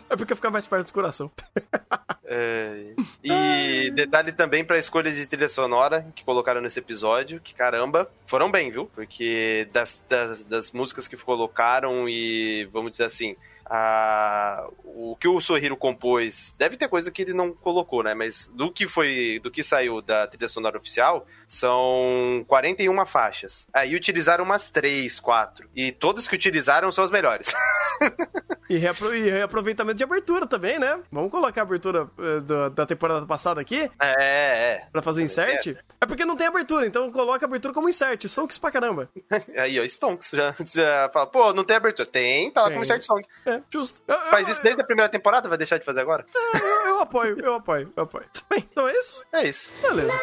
É 0.09 0.15
porque 0.15 0.35
fica 0.35 0.49
mais 0.49 0.65
perto 0.67 0.87
do 0.87 0.93
coração. 0.93 1.31
É, 2.29 2.93
E 3.23 3.89
detalhe 3.91 4.33
também 4.33 4.65
pra 4.65 4.77
escolha 4.77 5.09
de 5.09 5.25
trilha 5.25 5.47
sonora 5.47 6.11
que 6.13 6.25
colocaram 6.25 6.59
nesse 6.59 6.77
episódio, 6.77 7.39
que 7.39 7.55
caramba, 7.55 8.11
foram 8.25 8.51
bem, 8.51 8.69
viu? 8.69 8.85
Porque 8.93 9.69
das, 9.71 10.05
das, 10.09 10.43
das 10.43 10.71
músicas 10.73 11.07
que 11.07 11.15
colocaram 11.15 12.07
e, 12.09 12.65
vamos 12.65 12.91
dizer 12.91 13.05
assim, 13.05 13.37
a, 13.69 14.67
o 14.83 15.15
que 15.19 15.27
o 15.27 15.39
Sorriro 15.41 15.75
compôs, 15.77 16.55
deve 16.57 16.77
ter 16.77 16.87
coisa 16.87 17.11
que 17.11 17.21
ele 17.21 17.33
não 17.33 17.51
colocou, 17.53 18.03
né? 18.03 18.13
Mas 18.13 18.47
do 18.55 18.71
que 18.71 18.87
foi, 18.87 19.39
do 19.43 19.51
que 19.51 19.63
saiu 19.63 20.01
da 20.01 20.25
trilha 20.27 20.47
sonora 20.47 20.77
oficial, 20.77 21.25
são 21.47 22.43
41 22.47 23.05
faixas. 23.05 23.67
Aí 23.73 23.95
utilizaram 23.95 24.43
umas 24.43 24.69
3, 24.69 25.19
4. 25.19 25.69
E 25.75 25.91
todas 25.91 26.27
que 26.27 26.35
utilizaram 26.35 26.91
são 26.91 27.03
as 27.03 27.11
melhores. 27.11 27.53
E, 28.69 28.75
reapro- 28.77 29.15
e 29.15 29.29
reaproveitamento 29.29 29.95
de 29.97 30.03
abertura 30.03 30.45
também, 30.45 30.77
né? 30.77 30.99
Vamos 31.09 31.31
colocar 31.31 31.61
a 31.61 31.63
abertura 31.63 32.05
eh, 32.19 32.41
da- 32.41 32.67
da 32.67 32.85
temporada 32.85 33.25
passada 33.25 33.61
aqui? 33.61 33.89
é, 33.97 34.73
é. 34.73 34.87
Pra 34.91 35.01
fazer 35.01 35.23
insert? 35.23 35.67
É 36.01 36.05
porque 36.05 36.25
não 36.25 36.35
tem 36.35 36.47
abertura, 36.47 36.85
então 36.85 37.09
coloca 37.09 37.45
a 37.45 37.47
abertura 37.47 37.73
como 37.73 37.87
insert. 37.87 38.25
Stonks 38.25 38.57
pra 38.57 38.69
caramba. 38.69 39.09
Aí, 39.57 39.79
ó, 39.79 39.85
Stonks 39.85 40.31
já, 40.33 40.53
já 40.65 41.09
fala, 41.13 41.27
pô, 41.27 41.53
não 41.53 41.63
tem 41.63 41.77
abertura. 41.77 42.09
Tem, 42.09 42.51
tá 42.51 42.63
lá 42.63 42.67
Tem. 42.67 42.75
como 42.75 42.83
insert 42.83 43.03
song. 43.05 43.25
É, 43.45 43.56
Justo. 43.69 44.01
Eu, 44.07 44.19
Faz 44.29 44.47
isso 44.47 44.61
desde 44.61 44.81
eu, 44.81 44.83
a 44.83 44.87
primeira 44.87 45.09
temporada, 45.09 45.47
vai 45.49 45.57
deixar 45.57 45.77
de 45.77 45.85
fazer 45.85 45.99
agora? 46.01 46.25
É, 46.35 46.89
eu, 46.89 46.99
apoio, 46.99 47.39
eu 47.39 47.55
apoio, 47.55 47.91
eu 47.95 48.03
apoio. 48.03 48.25
Bem, 48.49 48.67
então 48.71 48.87
é 48.87 48.93
isso? 48.93 49.23
É 49.31 49.47
isso. 49.47 49.75
Beleza. 49.81 50.17